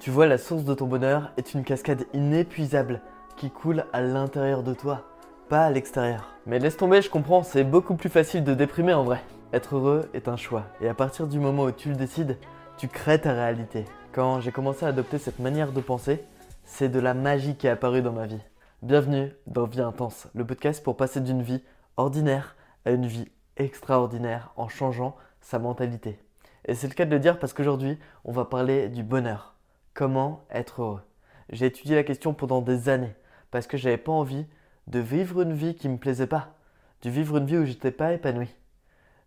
Tu 0.00 0.10
vois, 0.10 0.26
la 0.26 0.38
source 0.38 0.64
de 0.64 0.72
ton 0.72 0.86
bonheur 0.86 1.30
est 1.36 1.52
une 1.52 1.62
cascade 1.62 2.06
inépuisable 2.14 3.02
qui 3.36 3.50
coule 3.50 3.84
à 3.92 4.00
l'intérieur 4.00 4.62
de 4.62 4.72
toi, 4.72 5.02
pas 5.50 5.66
à 5.66 5.70
l'extérieur. 5.70 6.30
Mais 6.46 6.58
laisse 6.58 6.78
tomber, 6.78 7.02
je 7.02 7.10
comprends, 7.10 7.42
c'est 7.42 7.64
beaucoup 7.64 7.94
plus 7.96 8.08
facile 8.08 8.42
de 8.42 8.54
déprimer 8.54 8.94
en 8.94 9.04
vrai. 9.04 9.20
Être 9.52 9.76
heureux 9.76 10.08
est 10.14 10.26
un 10.26 10.38
choix, 10.38 10.64
et 10.80 10.88
à 10.88 10.94
partir 10.94 11.26
du 11.26 11.38
moment 11.38 11.64
où 11.64 11.70
tu 11.70 11.90
le 11.90 11.96
décides, 11.96 12.38
tu 12.78 12.88
crées 12.88 13.20
ta 13.20 13.34
réalité. 13.34 13.84
Quand 14.12 14.40
j'ai 14.40 14.52
commencé 14.52 14.86
à 14.86 14.88
adopter 14.88 15.18
cette 15.18 15.38
manière 15.38 15.70
de 15.70 15.82
penser, 15.82 16.24
c'est 16.64 16.88
de 16.88 16.98
la 16.98 17.12
magie 17.12 17.56
qui 17.56 17.66
est 17.66 17.70
apparue 17.70 18.00
dans 18.00 18.14
ma 18.14 18.26
vie. 18.26 18.40
Bienvenue 18.80 19.34
dans 19.46 19.66
Vie 19.66 19.82
Intense, 19.82 20.28
le 20.34 20.46
podcast 20.46 20.82
pour 20.82 20.96
passer 20.96 21.20
d'une 21.20 21.42
vie 21.42 21.62
ordinaire 21.98 22.56
à 22.86 22.92
une 22.92 23.04
vie 23.04 23.30
extraordinaire 23.58 24.54
en 24.56 24.66
changeant 24.66 25.14
sa 25.42 25.58
mentalité. 25.58 26.18
Et 26.64 26.74
c'est 26.74 26.88
le 26.88 26.94
cas 26.94 27.04
de 27.04 27.10
le 27.10 27.18
dire 27.18 27.38
parce 27.38 27.52
qu'aujourd'hui, 27.52 27.98
on 28.24 28.32
va 28.32 28.46
parler 28.46 28.88
du 28.88 29.02
bonheur. 29.02 29.59
Comment 30.00 30.46
être 30.50 30.80
heureux 30.80 31.02
J'ai 31.50 31.66
étudié 31.66 31.94
la 31.94 32.04
question 32.04 32.32
pendant 32.32 32.62
des 32.62 32.88
années 32.88 33.14
parce 33.50 33.66
que 33.66 33.76
j'avais 33.76 33.98
pas 33.98 34.12
envie 34.12 34.46
de 34.86 34.98
vivre 34.98 35.42
une 35.42 35.52
vie 35.52 35.74
qui 35.74 35.90
me 35.90 35.98
plaisait 35.98 36.26
pas, 36.26 36.54
de 37.02 37.10
vivre 37.10 37.36
une 37.36 37.44
vie 37.44 37.58
où 37.58 37.66
j'étais 37.66 37.90
pas 37.90 38.14
épanoui. 38.14 38.48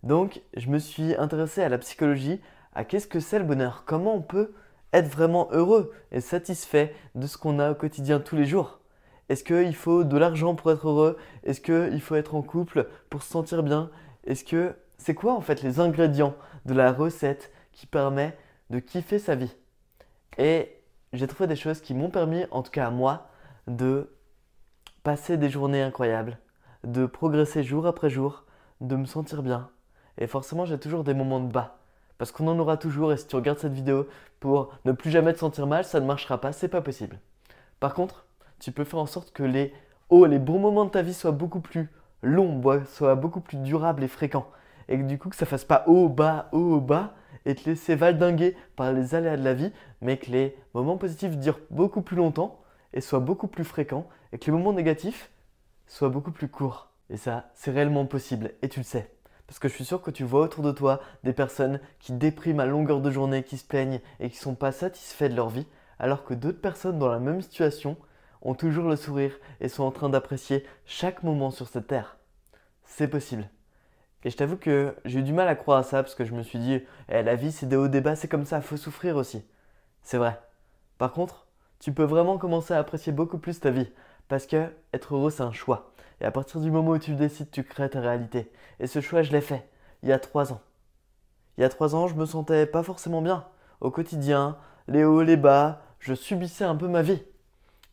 Donc, 0.02 0.41
je 0.58 0.70
me 0.70 0.80
suis 0.80 1.16
intéressé 1.16 1.62
à 1.62 1.70
la 1.70 1.78
psychologie, 1.78 2.41
à 2.73 2.86
qu'est-ce 2.86 3.05
que 3.05 3.20
c'est 3.20 3.38
le 3.38 3.45
bonheur, 3.45 3.84
comment 3.86 4.16
on 4.16 4.22
peut 4.23 4.55
être 4.94 5.08
vraiment 5.09 5.48
heureux 5.52 5.94
et 6.12 6.22
satisfait 6.22 6.95
de 7.14 7.28
ce 7.28 7.38
qu'on 7.38 7.59
a 7.59 7.70
au 7.70 7.76
quotidien 7.76 8.20
tous 8.20 8.36
les 8.36 8.45
jours. 8.45 8.80
Est-ce 9.30 9.44
qu'il 9.44 9.76
faut 9.76 10.03
de 10.03 10.17
l'argent 10.17 10.55
pour 10.55 10.72
être 10.72 10.88
heureux? 10.88 11.17
Est-ce 11.44 11.62
qu'il 11.62 12.02
faut 12.02 12.16
être 12.16 12.34
en 12.34 12.42
couple 12.42 12.90
pour 13.12 13.22
se 13.22 13.30
sentir 13.30 13.62
bien? 13.62 13.92
Est-ce 14.26 14.44
que 14.44 14.73
c'est 14.98 15.14
quoi 15.14 15.36
en 15.36 15.42
fait 15.42 15.62
les 15.62 15.80
ingrédients 15.80 16.34
de 16.66 16.73
la 16.73 16.92
recette 16.92 17.52
qui 17.73 17.86
permet 17.86 18.36
de 18.72 18.80
kiffer 18.80 19.20
sa 19.20 19.36
vie? 19.36 19.55
Et 20.38 20.78
j'ai 21.14 21.28
trouvé 21.28 21.48
des 21.48 21.55
choses 21.55 21.82
qui 21.82 21.94
m'ont 21.94 22.10
permis, 22.10 22.46
en 22.52 22.64
tout 22.64 22.72
cas 22.72 22.88
à 22.88 22.92
moi, 22.92 23.28
de 23.68 24.10
passer 25.03 25.38
des 25.38 25.50
journées 25.50 25.81
incroyables, 25.81 26.40
de 26.84 27.06
progresser 27.06 27.64
jour 27.64 27.86
après 27.86 28.09
jour, 28.09 28.45
de 28.81 28.95
me 28.95 29.06
sentir 29.06 29.44
bien. 29.44 29.70
Et 30.17 30.28
forcément, 30.28 30.66
j'ai 30.66 30.80
toujours 30.80 31.03
des 31.03 31.14
moments 31.14 31.40
de 31.40 31.52
bas. 31.52 31.78
Parce 32.17 32.31
qu'on 32.31 32.48
en 32.48 32.59
aura 32.59 32.78
toujours, 32.78 33.12
et 33.12 33.17
si 33.17 33.28
tu 33.28 33.36
regardes 33.36 33.59
cette 33.59 33.73
vidéo 33.73 34.08
pour 34.40 34.73
ne 34.86 34.92
plus 34.92 35.12
jamais 35.12 35.34
te 35.34 35.40
sentir 35.40 35.67
mal, 35.67 35.84
ça 35.84 36.00
ne 36.00 36.06
marchera 36.06 36.40
pas, 36.40 36.52
c'est 36.52 36.68
pas 36.68 36.81
possible. 36.81 37.20
Par 37.80 37.94
contre, 37.94 38.25
tu 38.59 38.72
peux 38.72 38.84
faire 38.84 39.00
en 39.00 39.06
sorte 39.06 39.31
que 39.34 39.44
les 39.44 39.73
hauts, 40.09 40.25
les 40.25 40.40
bons 40.40 40.59
moments 40.59 40.86
de 40.86 40.90
ta 40.90 41.02
vie 41.02 41.14
soient 41.14 41.31
beaucoup 41.31 41.59
plus 41.59 41.90
longs, 42.22 42.62
soient 42.86 43.16
beaucoup 43.16 43.42
plus 43.42 43.58
durables 43.58 44.03
et 44.03 44.08
fréquents. 44.08 44.50
Et 44.88 44.97
du 44.97 45.18
coup, 45.18 45.30
que 45.30 45.36
ça 45.36 45.45
fasse 45.45 45.66
pas 45.66 45.84
haut, 45.88 46.08
bas, 46.08 46.50
haut, 46.52 46.80
bas, 46.80 47.14
et 47.45 47.55
te 47.55 47.69
laisser 47.69 47.95
valdinguer 47.95 48.55
par 48.75 48.94
les 48.94 49.16
aléas 49.16 49.38
de 49.38 49.44
la 49.44 49.53
vie, 49.53 49.72
mais 50.02 50.17
que 50.17 50.31
les 50.31 50.55
moments 50.73 50.97
positifs 50.97 51.38
durent 51.38 51.59
beaucoup 51.69 52.02
plus 52.02 52.17
longtemps 52.17 52.61
et 52.94 53.02
soient 53.02 53.19
beaucoup 53.19 53.47
plus 53.47 53.63
fréquents, 53.63 54.08
et 54.31 54.38
que 54.38 54.45
les 54.45 54.52
moments 54.52 54.73
négatifs 54.73 55.31
soient 55.88 56.09
beaucoup 56.09 56.31
plus 56.31 56.47
courts. 56.47 56.89
Et 57.09 57.17
ça, 57.17 57.50
c'est 57.55 57.72
réellement 57.72 58.05
possible, 58.05 58.52
et 58.61 58.69
tu 58.69 58.80
le 58.80 58.85
sais. 58.85 59.11
Parce 59.47 59.59
que 59.59 59.67
je 59.67 59.73
suis 59.73 59.85
sûr 59.85 60.02
que 60.02 60.11
tu 60.11 60.23
vois 60.23 60.41
autour 60.41 60.63
de 60.63 60.72
toi 60.72 61.02
des 61.23 61.33
personnes 61.33 61.80
qui 62.00 62.13
dépriment 62.13 62.61
à 62.61 62.66
longueur 62.66 63.02
de 63.02 63.11
journée, 63.11 63.44
qui 63.44 63.57
se 63.57 63.66
plaignent 63.66 64.00
et 64.19 64.30
qui 64.30 64.38
ne 64.38 64.41
sont 64.41 64.55
pas 64.55 64.72
satisfaits 64.72 65.30
de 65.30 65.35
leur 65.35 65.50
vie, 65.50 65.67
alors 66.00 66.23
que 66.23 66.33
d'autres 66.33 66.61
personnes 66.61 67.00
dans 67.00 67.09
la 67.09 67.19
même 67.19 67.41
situation 67.41 67.97
ont 68.41 68.55
toujours 68.55 68.89
le 68.89 68.95
sourire 68.95 69.38
et 69.61 69.69
sont 69.69 69.83
en 69.83 69.91
train 69.91 70.09
d'apprécier 70.09 70.66
chaque 70.85 71.23
moment 71.23 71.52
sur 71.52 71.67
cette 71.67 71.88
terre. 71.88 72.17
C'est 72.83 73.07
possible. 73.07 73.50
Et 74.23 74.29
je 74.29 74.38
t'avoue 74.38 74.57
que 74.57 74.95
j'ai 75.05 75.19
eu 75.19 75.23
du 75.23 75.33
mal 75.33 75.47
à 75.47 75.55
croire 75.55 75.79
à 75.79 75.83
ça 75.83 76.02
parce 76.02 76.16
que 76.16 76.25
je 76.25 76.33
me 76.33 76.43
suis 76.43 76.59
dit, 76.59 76.81
eh, 77.09 77.23
la 77.23 77.35
vie 77.35 77.52
c'est 77.52 77.66
des 77.66 77.75
hauts 77.75 77.88
des 77.88 78.02
bas, 78.02 78.16
c'est 78.16 78.27
comme 78.27 78.45
ça, 78.45 78.61
faut 78.61 78.77
souffrir 78.77 79.17
aussi. 79.17 79.43
C'est 80.02 80.17
vrai. 80.17 80.39
Par 80.97 81.11
contre, 81.11 81.47
tu 81.79 81.91
peux 81.91 82.03
vraiment 82.03 82.38
commencer 82.38 82.73
à 82.73 82.79
apprécier 82.79 83.11
beaucoup 83.11 83.38
plus 83.38 83.59
ta 83.59 83.71
vie 83.71 83.91
parce 84.29 84.45
que 84.45 84.69
être 84.94 85.16
heureux 85.16 85.31
c'est 85.31 85.44
un 85.44 85.51
choix. 85.51 85.91
Et 86.21 86.25
à 86.25 86.31
partir 86.31 86.61
du 86.61 86.71
moment 86.71 86.91
où 86.91 86.97
tu 86.97 87.11
le 87.11 87.17
décides, 87.17 87.51
tu 87.51 87.63
crées 87.63 87.89
ta 87.89 87.99
réalité. 87.99 88.51
Et 88.79 88.88
ce 88.88 89.01
choix, 89.01 89.23
je 89.23 89.31
l'ai 89.31 89.41
fait 89.41 89.67
il 90.03 90.09
y 90.09 90.12
a 90.12 90.19
trois 90.19 90.51
ans. 90.53 90.62
Il 91.57 91.62
y 91.62 91.63
a 91.63 91.69
trois 91.69 91.95
ans, 91.95 92.07
je 92.07 92.16
me 92.16 92.25
sentais 92.25 92.66
pas 92.66 92.83
forcément 92.83 93.22
bien. 93.22 93.45
Au 93.81 93.89
quotidien, 93.89 94.57
les 94.88 95.06
hauts, 95.06 95.23
les 95.23 95.38
bas, 95.38 95.81
je 96.00 96.13
subissais 96.13 96.66
un 96.66 96.75
peu 96.75 96.88
ma 96.88 97.01
vie. 97.01 97.23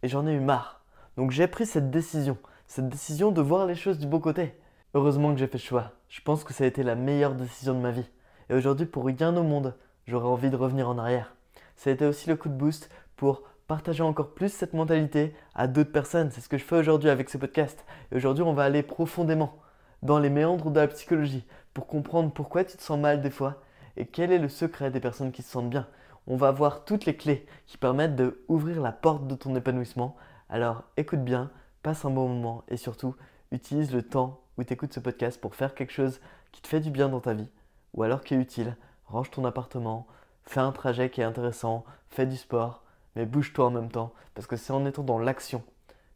Et 0.03 0.09
j'en 0.09 0.27
ai 0.27 0.33
eu 0.33 0.41
marre. 0.41 0.83
Donc 1.17 1.31
j'ai 1.31 1.47
pris 1.47 1.67
cette 1.67 1.91
décision, 1.91 2.37
cette 2.67 2.89
décision 2.89 3.31
de 3.31 3.41
voir 3.41 3.67
les 3.67 3.75
choses 3.75 3.99
du 3.99 4.07
beau 4.07 4.19
côté. 4.19 4.55
Heureusement 4.95 5.33
que 5.33 5.39
j'ai 5.39 5.47
fait 5.47 5.59
ce 5.59 5.67
choix. 5.67 5.93
Je 6.11 6.21
pense 6.23 6.43
que 6.43 6.53
ça 6.53 6.65
a 6.65 6.67
été 6.67 6.83
la 6.83 6.97
meilleure 6.97 7.37
décision 7.37 7.73
de 7.73 7.79
ma 7.79 7.93
vie. 7.93 8.11
Et 8.49 8.55
aujourd'hui, 8.55 8.85
pour 8.85 9.07
rien 9.07 9.37
au 9.37 9.45
monde, 9.45 9.77
j'aurais 10.09 10.27
envie 10.27 10.51
de 10.51 10.57
revenir 10.57 10.89
en 10.89 10.99
arrière. 10.99 11.37
Ça 11.77 11.89
a 11.89 11.93
été 11.93 12.05
aussi 12.05 12.29
le 12.29 12.35
coup 12.35 12.49
de 12.49 12.55
boost 12.55 12.91
pour 13.15 13.45
partager 13.69 14.03
encore 14.03 14.35
plus 14.35 14.53
cette 14.53 14.73
mentalité 14.73 15.37
à 15.55 15.69
d'autres 15.69 15.93
personnes. 15.93 16.33
C'est 16.33 16.41
ce 16.41 16.49
que 16.49 16.59
je 16.59 16.65
fais 16.65 16.79
aujourd'hui 16.79 17.11
avec 17.11 17.31
ce 17.31 17.39
podcast. 17.39 17.85
Et 18.11 18.17
aujourd'hui, 18.17 18.43
on 18.43 18.55
va 18.55 18.65
aller 18.65 18.83
profondément 18.83 19.57
dans 20.03 20.19
les 20.19 20.31
méandres 20.31 20.73
de 20.73 20.81
la 20.81 20.89
psychologie 20.89 21.47
pour 21.75 21.87
comprendre 21.87 22.33
pourquoi 22.33 22.65
tu 22.65 22.77
te 22.77 22.83
sens 22.83 22.99
mal 22.99 23.23
des 23.23 23.31
fois 23.31 23.63
et 23.97 24.05
quel 24.05 24.33
est 24.33 24.39
le 24.39 24.49
secret 24.49 24.91
des 24.91 24.99
personnes 24.99 25.31
qui 25.31 25.43
se 25.43 25.51
sentent 25.53 25.71
bien. 25.71 25.87
On 26.27 26.37
va 26.37 26.51
voir 26.51 26.85
toutes 26.85 27.07
les 27.07 27.17
clés 27.17 27.47
qui 27.69 27.79
permettent 27.79 28.17
de 28.17 28.43
ouvrir 28.49 28.83
la 28.83 28.91
porte 28.91 29.29
de 29.29 29.37
ton 29.37 29.55
épanouissement. 29.55 30.17
Alors 30.49 30.83
écoute 30.97 31.23
bien, 31.23 31.53
passe 31.85 32.05
un 32.05 32.11
bon 32.11 32.29
moment 32.29 32.65
et 32.67 32.77
surtout 32.77 33.15
utilise 33.53 33.95
le 33.95 34.03
temps 34.03 34.40
où 34.61 34.65
tu 34.65 34.75
écoutes 34.75 34.93
ce 34.93 35.01
podcast 35.01 35.41
pour 35.41 35.55
faire 35.55 35.75
quelque 35.75 35.93
chose 35.93 36.21
qui 36.53 36.61
te 36.61 36.69
fait 36.69 36.81
du 36.81 36.91
bien 36.91 37.09
dans 37.09 37.21
ta 37.21 37.33
vie, 37.33 37.49
ou 37.95 38.03
alors 38.03 38.21
qui 38.21 38.35
est 38.35 38.39
utile, 38.39 38.77
range 39.07 39.31
ton 39.31 39.45
appartement, 39.47 40.07
fais 40.45 40.61
un 40.61 40.71
trajet 40.71 41.09
qui 41.09 41.23
est 41.23 41.25
intéressant, 41.25 41.85
fais 42.11 42.27
du 42.27 42.37
sport, 42.37 42.83
mais 43.17 43.25
bouge-toi 43.25 43.67
en 43.67 43.71
même 43.71 43.91
temps, 43.91 44.13
parce 44.35 44.47
que 44.47 44.57
c'est 44.57 44.75
en 44.75 44.85
étant 44.85 45.03
dans 45.03 45.19
l'action 45.19 45.63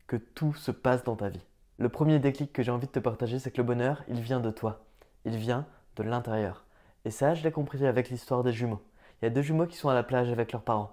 que 0.06 0.16
tout 0.16 0.52
se 0.54 0.70
passe 0.70 1.04
dans 1.04 1.16
ta 1.16 1.30
vie. 1.30 1.44
Le 1.78 1.88
premier 1.88 2.18
déclic 2.18 2.52
que 2.52 2.62
j'ai 2.62 2.70
envie 2.70 2.86
de 2.86 2.92
te 2.92 2.98
partager, 2.98 3.38
c'est 3.38 3.50
que 3.50 3.56
le 3.56 3.66
bonheur, 3.66 4.04
il 4.08 4.20
vient 4.20 4.40
de 4.40 4.50
toi. 4.50 4.84
Il 5.24 5.36
vient 5.36 5.64
de 5.96 6.02
l'intérieur. 6.02 6.64
Et 7.06 7.10
ça, 7.10 7.34
je 7.34 7.42
l'ai 7.42 7.50
compris 7.50 7.86
avec 7.86 8.10
l'histoire 8.10 8.44
des 8.44 8.52
jumeaux. 8.52 8.82
Il 9.20 9.24
y 9.24 9.28
a 9.28 9.30
deux 9.30 9.42
jumeaux 9.42 9.66
qui 9.66 9.78
sont 9.78 9.88
à 9.88 9.94
la 9.94 10.02
plage 10.02 10.30
avec 10.30 10.52
leurs 10.52 10.62
parents. 10.62 10.92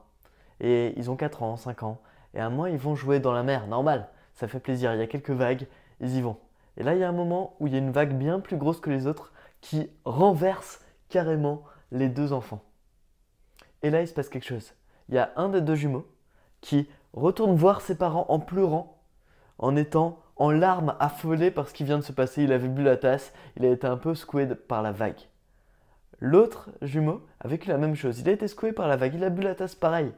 Et 0.62 0.94
ils 0.98 1.12
ont 1.12 1.18
4 1.18 1.44
ans, 1.44 1.58
5 1.58 1.84
ans. 1.84 2.02
Et 2.34 2.40
à 2.40 2.46
un 2.46 2.50
moment, 2.50 2.68
ils 2.68 2.78
vont 2.78 2.96
jouer 2.96 3.20
dans 3.20 3.34
la 3.34 3.44
mer, 3.44 3.68
normal. 3.68 4.08
Ça 4.36 4.48
fait 4.48 4.62
plaisir, 4.62 4.94
il 4.94 5.00
y 5.00 5.04
a 5.04 5.08
quelques 5.08 5.32
vagues, 5.32 5.68
ils 6.00 6.16
y 6.16 6.22
vont. 6.22 6.38
Et 6.82 6.84
là, 6.84 6.96
il 6.96 7.00
y 7.00 7.04
a 7.04 7.10
un 7.10 7.12
moment 7.12 7.56
où 7.60 7.68
il 7.68 7.74
y 7.74 7.76
a 7.76 7.80
une 7.80 7.92
vague 7.92 8.18
bien 8.18 8.40
plus 8.40 8.58
grosse 8.58 8.80
que 8.80 8.90
les 8.90 9.06
autres 9.06 9.32
qui 9.62 9.92
renverse 10.04 10.84
carrément 11.10 11.62
les 11.92 12.10
deux 12.10 12.34
enfants. 12.34 12.64
Et 13.84 13.92
là, 13.92 14.02
il 14.02 14.08
se 14.08 14.16
passe 14.16 14.30
quelque 14.30 14.48
chose. 14.48 14.74
Il 15.08 15.14
y 15.14 15.20
a 15.20 15.32
un 15.36 15.50
des 15.50 15.62
deux 15.62 15.76
jumeaux 15.76 16.08
qui 16.60 16.90
retourne 17.14 17.54
voir 17.56 17.82
ses 17.82 17.96
parents 17.96 18.26
en 18.30 18.40
pleurant, 18.40 19.00
en 19.60 19.76
étant 19.76 20.24
en 20.38 20.50
larmes, 20.50 20.96
affolé 21.00 21.52
par 21.52 21.68
ce 21.68 21.76
qui 21.76 21.84
vient 21.84 22.00
de 22.00 22.04
se 22.04 22.14
passer. 22.14 22.46
Il 22.46 22.52
avait 22.52 22.68
bu 22.68 22.82
la 22.82 22.98
tasse, 22.98 23.32
il 23.58 23.66
a 23.66 23.70
été 23.70 23.86
un 23.86 23.98
peu 23.98 24.16
secoué 24.16 24.48
par 24.48 24.82
la 24.82 24.92
vague. 24.92 25.22
L'autre 26.20 26.72
jumeau 26.82 27.22
a 27.42 27.48
vécu 27.48 27.70
la 27.70 27.78
même 27.78 27.94
chose. 27.94 28.22
Il 28.22 28.28
a 28.28 28.32
été 28.32 28.48
secoué 28.48 28.74
par 28.74 28.88
la 28.88 28.96
vague, 28.96 29.14
il 29.14 29.24
a 29.24 29.30
bu 29.30 29.44
la 29.44 29.54
tasse 29.54 29.76
pareil. 29.76 30.12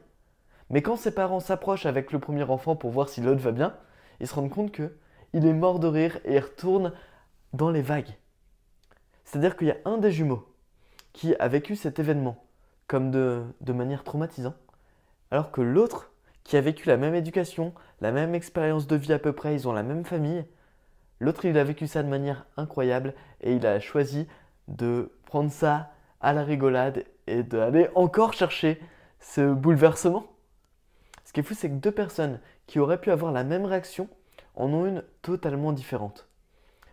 Mais 0.70 0.80
quand 0.80 0.96
ses 0.96 1.14
parents 1.14 1.40
s'approchent 1.40 1.84
avec 1.84 2.10
le 2.10 2.20
premier 2.20 2.44
enfant 2.44 2.74
pour 2.74 2.88
voir 2.88 3.10
si 3.10 3.20
l'autre 3.20 3.42
va 3.42 3.52
bien, 3.52 3.76
ils 4.20 4.26
se 4.26 4.34
rendent 4.34 4.48
compte 4.48 4.72
que 4.72 4.96
il 5.34 5.46
est 5.46 5.52
mort 5.52 5.80
de 5.80 5.88
rire 5.88 6.18
et 6.24 6.36
il 6.36 6.38
retourne 6.38 6.92
dans 7.52 7.70
les 7.70 7.82
vagues. 7.82 8.16
C'est-à-dire 9.24 9.56
qu'il 9.56 9.66
y 9.66 9.72
a 9.72 9.76
un 9.84 9.98
des 9.98 10.12
jumeaux 10.12 10.48
qui 11.12 11.34
a 11.34 11.48
vécu 11.48 11.76
cet 11.76 11.98
événement 11.98 12.42
comme 12.86 13.10
de, 13.10 13.44
manière 13.72 14.04
traumatisante, 14.04 14.56
alors 15.30 15.50
que 15.50 15.60
l'autre 15.60 16.12
qui 16.44 16.56
a 16.56 16.60
vécu 16.60 16.86
la 16.86 16.96
même 16.96 17.14
éducation, 17.14 17.74
la 18.00 18.12
même 18.12 18.34
expérience 18.34 18.86
de 18.86 18.94
vie 18.94 19.12
à 19.12 19.18
peu 19.18 19.32
près, 19.32 19.54
ils 19.54 19.66
ont 19.66 19.72
la 19.72 19.82
même 19.82 20.04
famille, 20.04 20.44
l'autre 21.18 21.46
il 21.46 21.58
a 21.58 21.64
vécu 21.64 21.86
ça 21.86 22.02
de 22.02 22.08
manière 22.08 22.46
incroyable 22.56 23.14
et 23.40 23.54
il 23.54 23.66
a 23.66 23.80
choisi 23.80 24.28
de 24.68 25.10
prendre 25.24 25.50
ça 25.50 25.90
à 26.20 26.32
la 26.32 26.44
rigolade 26.44 27.04
et 27.26 27.42
d'aller 27.42 27.88
encore 27.94 28.34
chercher 28.34 28.80
ce 29.18 29.52
bouleversement. 29.52 30.26
Ce 31.24 31.32
qui 31.32 31.40
est 31.40 31.42
fou, 31.42 31.54
c'est 31.54 31.70
que 31.70 31.74
deux 31.74 31.92
personnes 31.92 32.38
qui 32.66 32.78
auraient 32.78 33.00
pu 33.00 33.10
avoir 33.10 33.32
la 33.32 33.42
même 33.42 33.64
réaction 33.64 34.08
en 34.56 34.72
ont 34.72 34.86
une 34.86 35.02
totalement 35.22 35.72
différente. 35.72 36.28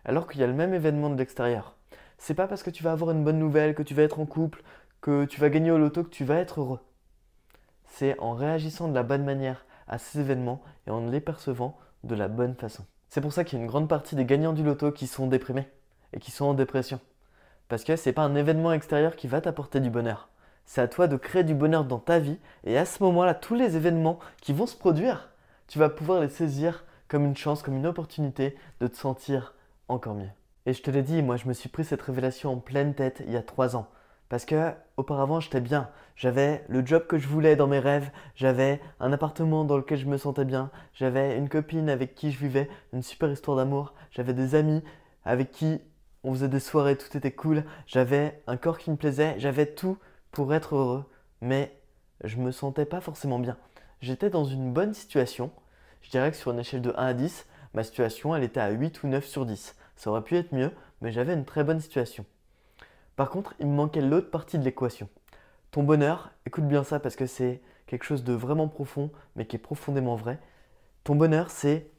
Alors 0.05 0.27
qu'il 0.27 0.41
y 0.41 0.43
a 0.43 0.47
le 0.47 0.53
même 0.53 0.73
événement 0.73 1.09
de 1.09 1.17
l'extérieur. 1.17 1.75
C'est 2.17 2.33
pas 2.33 2.47
parce 2.47 2.63
que 2.63 2.69
tu 2.69 2.83
vas 2.83 2.91
avoir 2.91 3.11
une 3.11 3.23
bonne 3.23 3.39
nouvelle, 3.39 3.75
que 3.75 3.83
tu 3.83 3.93
vas 3.93 4.03
être 4.03 4.19
en 4.19 4.25
couple, 4.25 4.63
que 5.01 5.25
tu 5.25 5.39
vas 5.39 5.49
gagner 5.49 5.71
au 5.71 5.77
loto 5.77 6.03
que 6.03 6.09
tu 6.09 6.23
vas 6.23 6.35
être 6.35 6.59
heureux. 6.59 6.79
C'est 7.85 8.17
en 8.19 8.33
réagissant 8.33 8.87
de 8.87 8.93
la 8.93 9.03
bonne 9.03 9.25
manière 9.25 9.65
à 9.87 9.97
ces 9.97 10.19
événements 10.19 10.61
et 10.87 10.91
en 10.91 11.05
les 11.07 11.19
percevant 11.19 11.77
de 12.03 12.15
la 12.15 12.27
bonne 12.27 12.55
façon. 12.55 12.85
C'est 13.09 13.21
pour 13.21 13.33
ça 13.33 13.43
qu'il 13.43 13.57
y 13.57 13.61
a 13.61 13.63
une 13.63 13.69
grande 13.69 13.89
partie 13.89 14.15
des 14.15 14.25
gagnants 14.25 14.53
du 14.53 14.63
loto 14.63 14.91
qui 14.91 15.07
sont 15.07 15.27
déprimés 15.27 15.67
et 16.13 16.19
qui 16.19 16.31
sont 16.31 16.45
en 16.45 16.53
dépression. 16.53 16.99
Parce 17.67 17.83
que 17.83 17.95
c'est 17.95 18.13
pas 18.13 18.23
un 18.23 18.35
événement 18.35 18.71
extérieur 18.71 19.15
qui 19.15 19.27
va 19.27 19.41
t'apporter 19.41 19.79
du 19.79 19.89
bonheur. 19.89 20.29
C'est 20.65 20.81
à 20.81 20.87
toi 20.87 21.07
de 21.07 21.17
créer 21.17 21.43
du 21.43 21.55
bonheur 21.55 21.83
dans 21.83 21.99
ta 21.99 22.19
vie 22.19 22.37
et 22.63 22.77
à 22.77 22.85
ce 22.85 23.03
moment-là, 23.03 23.33
tous 23.33 23.55
les 23.55 23.75
événements 23.75 24.19
qui 24.41 24.53
vont 24.53 24.67
se 24.67 24.75
produire, 24.75 25.31
tu 25.67 25.79
vas 25.79 25.89
pouvoir 25.89 26.21
les 26.21 26.29
saisir 26.29 26.85
comme 27.11 27.25
une 27.25 27.35
chance, 27.35 27.61
comme 27.61 27.75
une 27.75 27.87
opportunité 27.87 28.55
de 28.79 28.87
te 28.87 28.95
sentir 28.95 29.53
encore 29.89 30.15
mieux. 30.15 30.29
Et 30.65 30.71
je 30.71 30.81
te 30.81 30.89
l'ai 30.89 31.03
dit, 31.03 31.21
moi 31.21 31.35
je 31.35 31.45
me 31.45 31.51
suis 31.51 31.67
pris 31.67 31.83
cette 31.83 32.01
révélation 32.01 32.53
en 32.53 32.57
pleine 32.57 32.93
tête 32.95 33.21
il 33.25 33.33
y 33.33 33.35
a 33.35 33.41
trois 33.43 33.75
ans. 33.75 33.89
Parce 34.29 34.45
que 34.45 34.71
auparavant, 34.95 35.41
j'étais 35.41 35.59
bien. 35.59 35.89
J'avais 36.15 36.63
le 36.69 36.85
job 36.85 37.05
que 37.07 37.17
je 37.17 37.27
voulais 37.27 37.57
dans 37.57 37.67
mes 37.67 37.79
rêves, 37.79 38.11
j'avais 38.35 38.79
un 39.01 39.11
appartement 39.11 39.65
dans 39.65 39.75
lequel 39.75 39.97
je 39.97 40.05
me 40.05 40.15
sentais 40.15 40.45
bien, 40.45 40.71
j'avais 40.93 41.37
une 41.37 41.49
copine 41.49 41.89
avec 41.89 42.15
qui 42.15 42.31
je 42.31 42.39
vivais 42.39 42.69
une 42.93 43.01
super 43.01 43.29
histoire 43.29 43.57
d'amour, 43.57 43.93
j'avais 44.11 44.33
des 44.33 44.55
amis 44.55 44.81
avec 45.25 45.51
qui 45.51 45.81
on 46.23 46.31
faisait 46.31 46.47
des 46.47 46.61
soirées, 46.61 46.97
tout 46.97 47.17
était 47.17 47.33
cool, 47.33 47.65
j'avais 47.87 48.41
un 48.47 48.55
corps 48.55 48.77
qui 48.77 48.89
me 48.89 48.95
plaisait, 48.95 49.35
j'avais 49.37 49.65
tout 49.65 49.97
pour 50.31 50.53
être 50.53 50.75
heureux, 50.75 51.03
mais 51.41 51.77
je 52.23 52.37
me 52.37 52.51
sentais 52.51 52.85
pas 52.85 53.01
forcément 53.01 53.39
bien. 53.39 53.57
J'étais 53.99 54.29
dans 54.29 54.45
une 54.45 54.71
bonne 54.71 54.93
situation. 54.93 55.51
Je 56.01 56.09
dirais 56.09 56.31
que 56.31 56.37
sur 56.37 56.51
une 56.51 56.59
échelle 56.59 56.81
de 56.81 56.91
1 56.91 56.93
à 56.93 57.13
10, 57.13 57.45
ma 57.73 57.83
situation 57.83 58.35
elle 58.35 58.43
était 58.43 58.59
à 58.59 58.69
8 58.69 59.03
ou 59.03 59.07
9 59.07 59.25
sur 59.25 59.45
10. 59.45 59.75
Ça 59.95 60.09
aurait 60.09 60.23
pu 60.23 60.35
être 60.35 60.53
mieux, 60.53 60.71
mais 61.01 61.11
j'avais 61.11 61.33
une 61.33 61.45
très 61.45 61.63
bonne 61.63 61.79
situation. 61.79 62.25
Par 63.15 63.29
contre, 63.29 63.53
il 63.59 63.67
me 63.67 63.75
manquait 63.75 64.01
l'autre 64.01 64.31
partie 64.31 64.57
de 64.57 64.63
l'équation. 64.63 65.09
Ton 65.71 65.83
bonheur, 65.83 66.31
écoute 66.45 66.67
bien 66.67 66.83
ça 66.83 66.99
parce 66.99 67.15
que 67.15 67.25
c'est 67.25 67.61
quelque 67.87 68.03
chose 68.03 68.23
de 68.23 68.33
vraiment 68.33 68.67
profond, 68.67 69.11
mais 69.35 69.45
qui 69.45 69.57
est 69.57 69.59
profondément 69.59 70.15
vrai. 70.15 70.39
Ton 71.03 71.15
bonheur, 71.15 71.49
c'est 71.49 71.91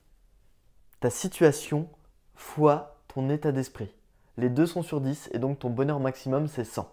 ta 1.00 1.10
situation 1.10 1.88
fois 2.34 3.00
ton 3.08 3.28
état 3.28 3.52
d'esprit. 3.52 3.92
Les 4.36 4.48
deux 4.48 4.66
sont 4.66 4.82
sur 4.82 5.00
10 5.00 5.30
et 5.32 5.38
donc 5.38 5.58
ton 5.58 5.70
bonheur 5.70 6.00
maximum, 6.00 6.48
c'est 6.48 6.64
100. 6.64 6.90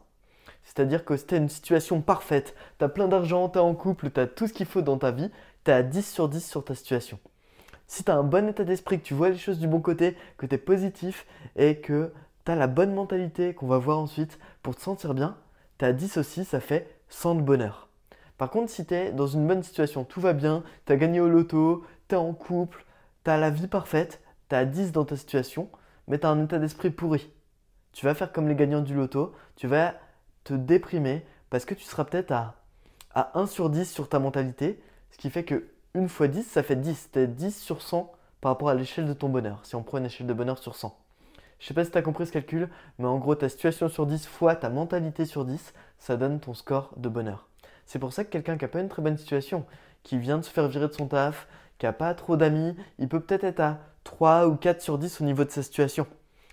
C'est-à-dire 0.63 1.05
que 1.05 1.17
si 1.17 1.25
tu 1.25 1.35
une 1.35 1.49
situation 1.49 2.01
parfaite, 2.01 2.55
tu 2.77 2.85
as 2.85 2.89
plein 2.89 3.07
d'argent, 3.07 3.49
tu 3.49 3.57
es 3.57 3.61
en 3.61 3.73
couple, 3.73 4.11
tu 4.11 4.19
as 4.19 4.27
tout 4.27 4.47
ce 4.47 4.53
qu'il 4.53 4.65
faut 4.65 4.81
dans 4.81 4.97
ta 4.97 5.11
vie, 5.11 5.31
à 5.71 5.83
10 5.83 6.09
sur 6.11 6.29
10 6.29 6.45
sur 6.45 6.63
ta 6.63 6.75
situation. 6.75 7.19
Si 7.87 8.03
tu 8.03 8.11
as 8.11 8.15
un 8.15 8.23
bon 8.23 8.47
état 8.47 8.63
d'esprit, 8.63 8.99
que 8.99 9.05
tu 9.05 9.13
vois 9.13 9.29
les 9.29 9.37
choses 9.37 9.59
du 9.59 9.67
bon 9.67 9.81
côté, 9.81 10.15
que 10.37 10.45
tu 10.45 10.55
es 10.55 10.59
positif 10.59 11.25
et 11.55 11.79
que 11.79 12.13
tu 12.45 12.51
as 12.51 12.55
la 12.55 12.67
bonne 12.67 12.93
mentalité 12.93 13.53
qu'on 13.53 13.67
va 13.67 13.79
voir 13.79 13.99
ensuite 13.99 14.37
pour 14.61 14.75
te 14.75 14.81
sentir 14.81 15.13
bien, 15.13 15.37
tu 15.79 15.85
as 15.85 15.93
10 15.93 16.17
aussi, 16.17 16.45
ça 16.45 16.59
fait 16.59 16.87
100 17.09 17.35
de 17.35 17.41
bonheur. 17.41 17.89
Par 18.37 18.49
contre, 18.49 18.71
si 18.71 18.85
tu 18.85 18.93
es 18.93 19.11
dans 19.11 19.27
une 19.27 19.47
bonne 19.47 19.63
situation, 19.63 20.03
tout 20.03 20.21
va 20.21 20.33
bien, 20.33 20.63
tu 20.85 20.93
as 20.93 20.97
gagné 20.97 21.19
au 21.19 21.27
loto, 21.27 21.83
tu 22.07 22.15
es 22.15 22.17
en 22.17 22.33
couple, 22.33 22.85
tu 23.23 23.31
as 23.31 23.37
la 23.37 23.49
vie 23.49 23.67
parfaite, 23.67 24.21
tu 24.49 24.55
as 24.55 24.65
10 24.65 24.91
dans 24.91 25.05
ta 25.05 25.17
situation, 25.17 25.69
mais 26.07 26.19
tu 26.19 26.25
as 26.25 26.29
un 26.29 26.43
état 26.43 26.59
d'esprit 26.59 26.89
pourri. 26.89 27.29
Tu 27.91 28.05
vas 28.05 28.13
faire 28.13 28.31
comme 28.31 28.47
les 28.47 28.55
gagnants 28.55 28.81
du 28.81 28.93
loto, 28.93 29.33
tu 29.55 29.67
vas 29.67 29.95
te 30.43 30.53
déprimer 30.53 31.25
parce 31.49 31.65
que 31.65 31.73
tu 31.73 31.83
seras 31.83 32.05
peut-être 32.05 32.31
à, 32.31 32.55
à 33.13 33.37
1 33.37 33.47
sur 33.47 33.69
10 33.69 33.91
sur 33.91 34.07
ta 34.07 34.19
mentalité, 34.19 34.79
ce 35.11 35.17
qui 35.17 35.29
fait 35.29 35.43
que 35.43 35.67
1 35.95 36.07
fois 36.07 36.27
10, 36.27 36.43
ça 36.43 36.63
fait 36.63 36.75
10. 36.75 37.09
Tu 37.11 37.19
es 37.19 37.27
10 37.27 37.57
sur 37.57 37.81
100 37.81 38.11
par 38.41 38.51
rapport 38.51 38.69
à 38.69 38.75
l'échelle 38.75 39.07
de 39.07 39.13
ton 39.13 39.29
bonheur, 39.29 39.59
si 39.63 39.75
on 39.75 39.83
prend 39.83 39.97
une 39.97 40.05
échelle 40.05 40.27
de 40.27 40.33
bonheur 40.33 40.57
sur 40.57 40.75
100. 40.75 40.97
Je 41.59 41.67
sais 41.67 41.73
pas 41.73 41.83
si 41.83 41.91
tu 41.91 41.97
as 41.97 42.01
compris 42.01 42.25
ce 42.25 42.31
calcul, 42.31 42.69
mais 42.97 43.07
en 43.07 43.17
gros, 43.17 43.35
ta 43.35 43.49
situation 43.49 43.89
sur 43.89 44.05
10 44.05 44.27
fois 44.27 44.55
ta 44.55 44.69
mentalité 44.69 45.25
sur 45.25 45.43
10, 45.43 45.73
ça 45.97 46.15
donne 46.15 46.39
ton 46.39 46.53
score 46.53 46.93
de 46.95 47.09
bonheur. 47.09 47.47
C'est 47.85 47.99
pour 47.99 48.13
ça 48.13 48.23
que 48.23 48.29
quelqu'un 48.29 48.57
qui 48.57 48.63
n'a 48.63 48.69
pas 48.69 48.79
une 48.79 48.87
très 48.87 49.01
bonne 49.01 49.17
situation, 49.17 49.65
qui 50.03 50.17
vient 50.17 50.37
de 50.37 50.43
se 50.43 50.49
faire 50.49 50.67
virer 50.69 50.87
de 50.87 50.93
son 50.93 51.07
taf, 51.07 51.47
qui 51.77 51.85
n'a 51.85 51.93
pas 51.93 52.13
trop 52.13 52.37
d'amis, 52.37 52.75
il 52.97 53.09
peut 53.09 53.19
peut-être 53.19 53.43
être 53.43 53.59
à 53.59 53.79
3 54.05 54.47
ou 54.47 54.55
4 54.55 54.81
sur 54.81 54.97
10 54.97 55.19
au 55.19 55.23
niveau 55.25 55.43
de 55.43 55.49
sa 55.49 55.63
situation. 55.63 56.07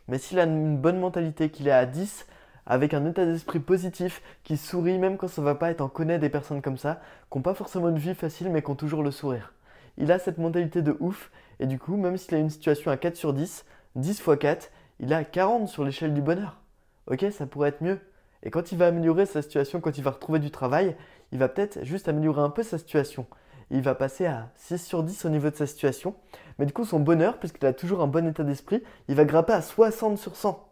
Mais 0.08 0.19
s'il 0.19 0.41
a 0.41 0.44
une 0.44 0.76
bonne 0.76 0.99
mentalité, 0.99 1.50
qu'il 1.50 1.69
est 1.69 1.73
à 1.73 1.87
10, 1.87 2.26
avec 2.67 2.95
un 2.95 3.07
état 3.07 3.25
d'esprit 3.25 3.61
positif, 3.61 4.23
qui 4.45 4.57
sourit 4.57 4.99
même 4.99 5.17
quand 5.17 5.29
ça 5.29 5.43
va 5.43 5.55
pas, 5.55 5.71
et 5.71 5.81
en 5.81 5.89
connaît 5.89 6.19
des 6.19 6.29
personnes 6.29 6.63
comme 6.63 6.79
ça, 6.79 7.01
qui 7.31 7.39
n'ont 7.39 7.43
pas 7.43 7.55
forcément 7.55 7.89
une 7.89 7.99
vie 7.99 8.15
facile, 8.15 8.51
mais 8.51 8.63
qui 8.63 8.71
ont 8.71 8.75
toujours 8.77 9.03
le 9.03 9.11
sourire. 9.11 9.53
Il 9.99 10.13
a 10.13 10.19
cette 10.19 10.39
mentalité 10.39 10.83
de 10.83 10.97
ouf, 11.01 11.31
et 11.61 11.67
du 11.67 11.79
coup, 11.79 11.97
même 11.97 12.17
s'il 12.17 12.35
a 12.35 12.39
une 12.39 12.51
situation 12.51 12.91
à 12.91 12.97
4 12.97 13.17
sur 13.17 13.33
10, 13.33 13.65
10 13.95 14.19
x 14.19 14.39
4, 14.39 14.71
il 15.01 15.13
a 15.13 15.25
40 15.25 15.69
sur 15.69 15.85
l'échelle 15.85 16.15
du 16.15 16.23
bonheur. 16.23 16.61
Ok, 17.07 17.25
ça 17.31 17.47
pourrait 17.47 17.71
être 17.71 17.83
mieux. 17.83 18.01
Et 18.43 18.51
quand 18.51 18.73
il 18.73 18.79
va 18.79 18.89
améliorer 18.89 19.27
sa 19.27 19.43
situation, 19.43 19.81
quand 19.81 19.97
il 19.97 20.05
va 20.05 20.11
retrouver 20.11 20.39
du 20.39 20.51
travail, 20.51 20.97
il 21.33 21.39
va 21.39 21.49
peut-être 21.49 21.85
juste 21.85 22.09
améliorer 22.09 22.43
un 22.43 22.51
peu 22.51 22.63
sa 22.63 22.79
situation. 22.79 23.27
Il 23.71 23.83
va 23.83 23.95
passer 23.95 24.27
à 24.27 24.51
6 24.57 24.79
sur 24.79 25.03
10 25.03 25.25
au 25.25 25.29
niveau 25.29 25.51
de 25.51 25.57
sa 25.57 25.67
situation. 25.67 26.15
Mais 26.59 26.67
du 26.67 26.73
coup, 26.73 26.85
son 26.85 27.01
bonheur, 27.01 27.39
puisqu'il 27.39 27.67
a 27.67 27.73
toujours 27.73 28.01
un 28.03 28.07
bon 28.07 28.27
état 28.27 28.45
d'esprit, 28.45 28.83
il 29.09 29.15
va 29.17 29.25
grimper 29.25 29.53
à 29.53 29.63
60 29.63 30.19
sur 30.19 30.37
100. 30.37 30.66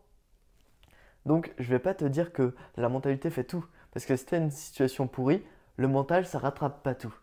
Donc, 1.27 1.55
je 1.59 1.69
vais 1.71 1.79
pas 1.79 1.95
te 1.95 2.05
dire 2.05 2.33
que 2.33 2.55
la 2.77 2.89
mentalité 2.89 3.31
fait 3.31 3.45
tout. 3.45 3.65
Parce 3.93 4.07
que 4.07 4.17
si 4.17 4.27
tu 4.27 4.37
une 4.37 4.51
situation 4.51 5.07
pourrie, 5.07 5.45
le 5.77 5.89
mental, 5.89 6.27
ça 6.27 6.39
rattrape 6.39 6.83
pas 6.83 6.95
tout. 6.95 7.15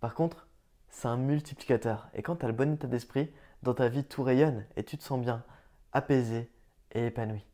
Par 0.00 0.14
contre, 0.14 0.46
c'est 0.88 1.08
un 1.08 1.16
multiplicateur. 1.16 2.08
Et 2.14 2.22
quand 2.22 2.36
tu 2.36 2.44
as 2.44 2.48
le 2.48 2.54
bon 2.54 2.74
état 2.74 2.86
d'esprit, 2.86 3.32
dans 3.62 3.74
ta 3.74 3.88
vie, 3.88 4.04
tout 4.04 4.22
rayonne 4.22 4.64
et 4.76 4.82
tu 4.82 4.98
te 4.98 5.02
sens 5.02 5.20
bien, 5.20 5.44
apaisé 5.92 6.50
et 6.92 7.06
épanoui. 7.06 7.44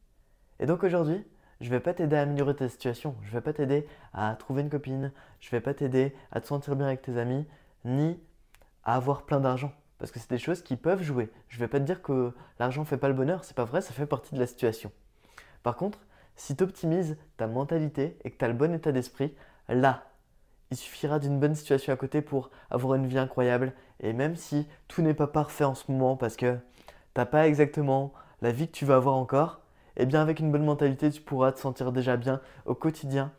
Et 0.58 0.66
donc 0.66 0.82
aujourd'hui, 0.82 1.24
je 1.60 1.66
ne 1.66 1.70
vais 1.70 1.80
pas 1.80 1.94
t'aider 1.94 2.16
à 2.16 2.22
améliorer 2.22 2.54
ta 2.56 2.68
situation, 2.68 3.16
je 3.22 3.28
ne 3.28 3.32
vais 3.32 3.40
pas 3.40 3.52
t'aider 3.52 3.86
à 4.12 4.34
trouver 4.36 4.62
une 4.62 4.70
copine, 4.70 5.12
je 5.40 5.48
ne 5.48 5.50
vais 5.52 5.60
pas 5.60 5.74
t'aider 5.74 6.14
à 6.30 6.40
te 6.40 6.46
sentir 6.46 6.76
bien 6.76 6.86
avec 6.86 7.02
tes 7.02 7.18
amis, 7.18 7.46
ni 7.84 8.18
à 8.84 8.94
avoir 8.94 9.26
plein 9.26 9.40
d'argent. 9.40 9.72
Parce 9.98 10.12
que 10.12 10.18
c'est 10.20 10.30
des 10.30 10.38
choses 10.38 10.62
qui 10.62 10.76
peuvent 10.76 11.02
jouer. 11.02 11.30
Je 11.48 11.58
vais 11.58 11.68
pas 11.68 11.80
te 11.80 11.84
dire 11.84 12.02
que 12.02 12.32
l'argent 12.58 12.84
fait 12.84 12.96
pas 12.96 13.08
le 13.08 13.14
bonheur, 13.14 13.44
c'est 13.44 13.56
pas 13.56 13.64
vrai, 13.64 13.80
ça 13.80 13.92
fait 13.92 14.06
partie 14.06 14.34
de 14.34 14.40
la 14.40 14.46
situation. 14.46 14.92
Par 15.68 15.76
contre, 15.76 15.98
si 16.34 16.56
tu 16.56 16.64
optimises 16.64 17.18
ta 17.36 17.46
mentalité 17.46 18.16
et 18.24 18.30
que 18.30 18.38
tu 18.38 18.44
as 18.46 18.48
le 18.48 18.54
bon 18.54 18.72
état 18.72 18.90
d'esprit, 18.90 19.34
là, 19.68 20.04
il 20.70 20.78
suffira 20.78 21.18
d'une 21.18 21.38
bonne 21.38 21.54
situation 21.54 21.92
à 21.92 21.96
côté 21.96 22.22
pour 22.22 22.48
avoir 22.70 22.94
une 22.94 23.06
vie 23.06 23.18
incroyable. 23.18 23.74
Et 24.00 24.14
même 24.14 24.34
si 24.34 24.66
tout 24.86 25.02
n'est 25.02 25.12
pas 25.12 25.26
parfait 25.26 25.64
en 25.64 25.74
ce 25.74 25.92
moment 25.92 26.16
parce 26.16 26.36
que 26.36 26.54
tu 26.54 26.60
n'as 27.18 27.26
pas 27.26 27.46
exactement 27.46 28.14
la 28.40 28.50
vie 28.50 28.66
que 28.66 28.72
tu 28.72 28.86
vas 28.86 28.96
avoir 28.96 29.16
encore, 29.16 29.60
eh 29.98 30.06
bien 30.06 30.22
avec 30.22 30.40
une 30.40 30.50
bonne 30.50 30.64
mentalité, 30.64 31.10
tu 31.10 31.20
pourras 31.20 31.52
te 31.52 31.60
sentir 31.60 31.92
déjà 31.92 32.16
bien 32.16 32.40
au 32.64 32.74
quotidien. 32.74 33.30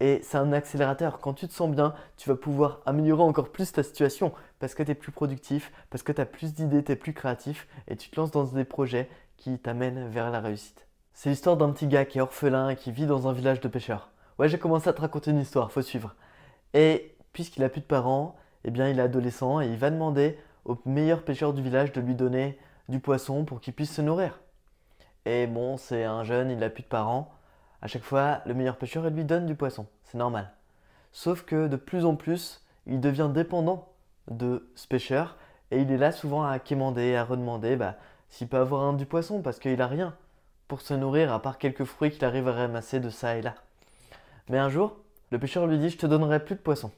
Et 0.00 0.20
c'est 0.22 0.38
un 0.38 0.54
accélérateur. 0.54 1.18
Quand 1.18 1.34
tu 1.34 1.48
te 1.48 1.52
sens 1.52 1.70
bien, 1.70 1.92
tu 2.16 2.30
vas 2.30 2.36
pouvoir 2.36 2.80
améliorer 2.86 3.24
encore 3.24 3.52
plus 3.52 3.72
ta 3.72 3.82
situation 3.82 4.32
parce 4.58 4.74
que 4.74 4.82
tu 4.82 4.92
es 4.92 4.94
plus 4.94 5.12
productif, 5.12 5.70
parce 5.90 6.02
que 6.02 6.12
tu 6.12 6.20
as 6.22 6.24
plus 6.24 6.54
d'idées, 6.54 6.82
tu 6.82 6.92
es 6.92 6.96
plus 6.96 7.12
créatif 7.12 7.68
et 7.88 7.96
tu 7.96 8.08
te 8.08 8.18
lances 8.18 8.30
dans 8.30 8.44
des 8.44 8.64
projets 8.64 9.10
qui 9.36 9.58
t'amènent 9.58 10.08
vers 10.08 10.30
la 10.30 10.40
réussite. 10.40 10.87
C'est 11.20 11.30
l'histoire 11.30 11.56
d'un 11.56 11.72
petit 11.72 11.88
gars 11.88 12.04
qui 12.04 12.18
est 12.18 12.20
orphelin 12.20 12.68
et 12.68 12.76
qui 12.76 12.92
vit 12.92 13.04
dans 13.04 13.26
un 13.26 13.32
village 13.32 13.60
de 13.60 13.66
pêcheurs. 13.66 14.12
Ouais, 14.38 14.48
j'ai 14.48 14.56
commencé 14.56 14.88
à 14.88 14.92
te 14.92 15.00
raconter 15.00 15.32
une 15.32 15.40
histoire, 15.40 15.72
faut 15.72 15.82
suivre. 15.82 16.14
Et 16.74 17.16
puisqu'il 17.32 17.64
a 17.64 17.68
plus 17.68 17.80
de 17.80 17.86
parents, 17.86 18.36
eh 18.62 18.70
bien 18.70 18.88
il 18.88 19.00
est 19.00 19.02
adolescent 19.02 19.60
et 19.60 19.66
il 19.66 19.76
va 19.76 19.90
demander 19.90 20.38
au 20.64 20.78
meilleur 20.84 21.24
pêcheur 21.24 21.54
du 21.54 21.60
village 21.60 21.90
de 21.90 22.00
lui 22.00 22.14
donner 22.14 22.56
du 22.88 23.00
poisson 23.00 23.44
pour 23.44 23.60
qu'il 23.60 23.74
puisse 23.74 23.92
se 23.92 24.00
nourrir. 24.00 24.38
Et 25.24 25.48
bon, 25.48 25.76
c'est 25.76 26.04
un 26.04 26.22
jeune, 26.22 26.52
il 26.52 26.62
a 26.62 26.70
plus 26.70 26.84
de 26.84 26.88
parents. 26.88 27.32
À 27.82 27.88
chaque 27.88 28.04
fois, 28.04 28.40
le 28.46 28.54
meilleur 28.54 28.76
pêcheur 28.76 29.04
il 29.08 29.12
lui 29.12 29.24
donne 29.24 29.46
du 29.46 29.56
poisson, 29.56 29.88
c'est 30.04 30.18
normal. 30.18 30.52
Sauf 31.10 31.42
que 31.42 31.66
de 31.66 31.74
plus 31.74 32.04
en 32.04 32.14
plus, 32.14 32.64
il 32.86 33.00
devient 33.00 33.30
dépendant 33.34 33.88
de 34.30 34.70
ce 34.76 34.86
pêcheur 34.86 35.36
et 35.72 35.80
il 35.80 35.90
est 35.90 35.98
là 35.98 36.12
souvent 36.12 36.44
à 36.44 36.60
quémander, 36.60 37.16
à 37.16 37.24
redemander 37.24 37.74
bah, 37.74 37.96
s'il 38.28 38.46
peut 38.46 38.58
avoir 38.58 38.84
un 38.84 38.92
du 38.92 39.04
poisson 39.04 39.42
parce 39.42 39.58
qu'il 39.58 39.82
a 39.82 39.88
rien 39.88 40.14
pour 40.68 40.82
se 40.82 40.94
nourrir 40.94 41.32
à 41.32 41.42
part 41.42 41.58
quelques 41.58 41.84
fruits 41.84 42.10
qu'il 42.10 42.24
arrive 42.24 42.46
à 42.46 42.52
ramasser 42.52 43.00
de 43.00 43.10
ça 43.10 43.36
et 43.36 43.42
là. 43.42 43.54
Mais 44.48 44.58
un 44.58 44.68
jour, 44.68 44.96
le 45.30 45.38
pêcheur 45.38 45.66
lui 45.66 45.78
dit 45.78 45.88
Je 45.88 45.98
te 45.98 46.06
donnerai 46.06 46.44
plus 46.44 46.54
de 46.54 46.60
poissons. 46.60 46.92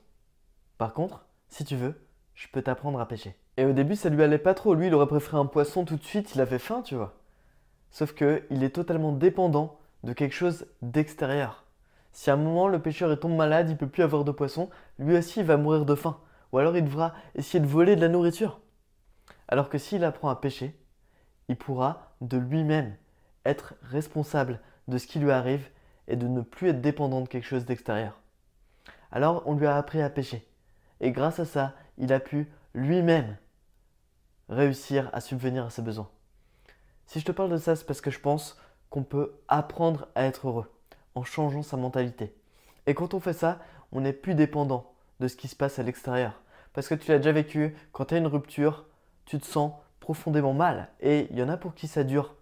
Par 0.76 0.92
contre, 0.92 1.24
si 1.48 1.64
tu 1.64 1.76
veux, 1.76 1.94
je 2.34 2.48
peux 2.48 2.62
t'apprendre 2.62 3.00
à 3.00 3.08
pêcher. 3.08 3.36
Et 3.56 3.64
au 3.64 3.72
début, 3.72 3.96
ça 3.96 4.08
lui 4.08 4.22
allait 4.22 4.38
pas 4.38 4.54
trop. 4.54 4.74
Lui, 4.74 4.88
il 4.88 4.94
aurait 4.94 5.06
préféré 5.06 5.38
un 5.38 5.46
poisson 5.46 5.84
tout 5.84 5.96
de 5.96 6.02
suite, 6.02 6.34
il 6.34 6.40
avait 6.40 6.58
faim, 6.58 6.82
tu 6.82 6.94
vois. 6.94 7.14
Sauf 7.90 8.12
que 8.12 8.42
il 8.50 8.62
est 8.62 8.74
totalement 8.74 9.12
dépendant 9.12 9.78
de 10.04 10.12
quelque 10.12 10.34
chose 10.34 10.66
d'extérieur. 10.82 11.64
Si 12.12 12.30
à 12.30 12.34
un 12.34 12.36
moment 12.36 12.68
le 12.68 12.80
pêcheur 12.80 13.18
tombe 13.18 13.36
malade, 13.36 13.70
il 13.70 13.76
peut 13.76 13.88
plus 13.88 14.02
avoir 14.02 14.24
de 14.24 14.32
poisson, 14.32 14.70
lui 14.98 15.16
aussi 15.16 15.40
il 15.40 15.46
va 15.46 15.56
mourir 15.56 15.84
de 15.84 15.94
faim. 15.94 16.18
Ou 16.52 16.58
alors 16.58 16.76
il 16.76 16.84
devra 16.84 17.14
essayer 17.34 17.60
de 17.60 17.68
voler 17.68 17.94
de 17.96 18.00
la 18.00 18.08
nourriture. 18.08 18.60
Alors 19.48 19.68
que 19.68 19.78
s'il 19.78 20.04
apprend 20.04 20.28
à 20.28 20.36
pêcher, 20.36 20.76
il 21.48 21.56
pourra 21.56 22.14
de 22.20 22.36
lui-même 22.36 22.96
être 23.44 23.74
responsable 23.82 24.60
de 24.88 24.98
ce 24.98 25.06
qui 25.06 25.18
lui 25.18 25.30
arrive 25.30 25.68
et 26.08 26.16
de 26.16 26.26
ne 26.26 26.40
plus 26.40 26.68
être 26.68 26.80
dépendant 26.80 27.20
de 27.20 27.28
quelque 27.28 27.46
chose 27.46 27.64
d'extérieur. 27.64 28.20
Alors 29.12 29.42
on 29.46 29.54
lui 29.54 29.66
a 29.66 29.76
appris 29.76 30.02
à 30.02 30.10
pêcher. 30.10 30.46
Et 31.00 31.12
grâce 31.12 31.40
à 31.40 31.44
ça, 31.44 31.74
il 31.98 32.12
a 32.12 32.20
pu 32.20 32.48
lui-même 32.74 33.36
réussir 34.48 35.10
à 35.12 35.20
subvenir 35.20 35.64
à 35.64 35.70
ses 35.70 35.82
besoins. 35.82 36.10
Si 37.06 37.20
je 37.20 37.24
te 37.24 37.32
parle 37.32 37.50
de 37.50 37.56
ça, 37.56 37.76
c'est 37.76 37.86
parce 37.86 38.00
que 38.00 38.10
je 38.10 38.20
pense 38.20 38.58
qu'on 38.90 39.04
peut 39.04 39.34
apprendre 39.48 40.08
à 40.14 40.24
être 40.24 40.48
heureux 40.48 40.70
en 41.14 41.24
changeant 41.24 41.62
sa 41.62 41.76
mentalité. 41.76 42.34
Et 42.86 42.94
quand 42.94 43.14
on 43.14 43.20
fait 43.20 43.32
ça, 43.32 43.60
on 43.92 44.00
n'est 44.00 44.12
plus 44.12 44.34
dépendant 44.34 44.92
de 45.20 45.28
ce 45.28 45.36
qui 45.36 45.48
se 45.48 45.56
passe 45.56 45.78
à 45.78 45.82
l'extérieur. 45.82 46.40
Parce 46.72 46.88
que 46.88 46.94
tu 46.94 47.10
l'as 47.10 47.18
déjà 47.18 47.32
vécu, 47.32 47.76
quand 47.92 48.06
tu 48.06 48.14
as 48.14 48.18
une 48.18 48.26
rupture, 48.26 48.86
tu 49.24 49.38
te 49.38 49.46
sens 49.46 49.72
profondément 49.98 50.54
mal. 50.54 50.88
Et 51.00 51.28
il 51.30 51.38
y 51.38 51.42
en 51.42 51.48
a 51.48 51.56
pour 51.56 51.74
qui 51.74 51.88
ça 51.88 52.04
dure 52.04 52.34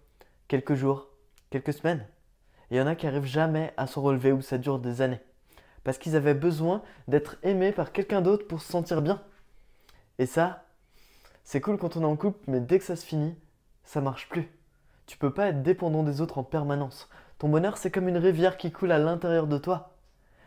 quelques 0.49 0.73
jours, 0.73 1.07
quelques 1.51 1.71
semaines. 1.71 2.05
Il 2.69 2.77
y 2.77 2.81
en 2.81 2.87
a 2.87 2.95
qui 2.95 3.05
n'arrivent 3.05 3.23
jamais 3.23 3.73
à 3.77 3.87
se 3.87 3.97
relever 3.99 4.33
ou 4.33 4.41
ça 4.41 4.57
dure 4.57 4.79
des 4.79 5.01
années. 5.01 5.21
Parce 5.85 5.97
qu'ils 5.97 6.17
avaient 6.17 6.33
besoin 6.33 6.83
d'être 7.07 7.37
aimés 7.43 7.71
par 7.71 7.93
quelqu'un 7.93 8.21
d'autre 8.21 8.45
pour 8.47 8.61
se 8.61 8.69
sentir 8.69 9.01
bien. 9.01 9.21
Et 10.17 10.25
ça, 10.25 10.65
c'est 11.45 11.61
cool 11.61 11.77
quand 11.77 11.95
on 11.95 12.01
est 12.01 12.05
en 12.05 12.17
couple, 12.17 12.39
mais 12.47 12.59
dès 12.59 12.79
que 12.79 12.85
ça 12.85 12.97
se 12.97 13.05
finit, 13.05 13.35
ça 13.85 14.01
marche 14.01 14.27
plus. 14.27 14.51
Tu 15.05 15.17
peux 15.17 15.33
pas 15.33 15.47
être 15.47 15.63
dépendant 15.63 16.03
des 16.03 16.19
autres 16.19 16.37
en 16.37 16.43
permanence. 16.43 17.09
Ton 17.37 17.47
bonheur, 17.47 17.77
c'est 17.77 17.91
comme 17.91 18.09
une 18.09 18.17
rivière 18.17 18.57
qui 18.57 18.71
coule 18.71 18.91
à 18.91 18.99
l'intérieur 18.99 19.47
de 19.47 19.57
toi. 19.57 19.95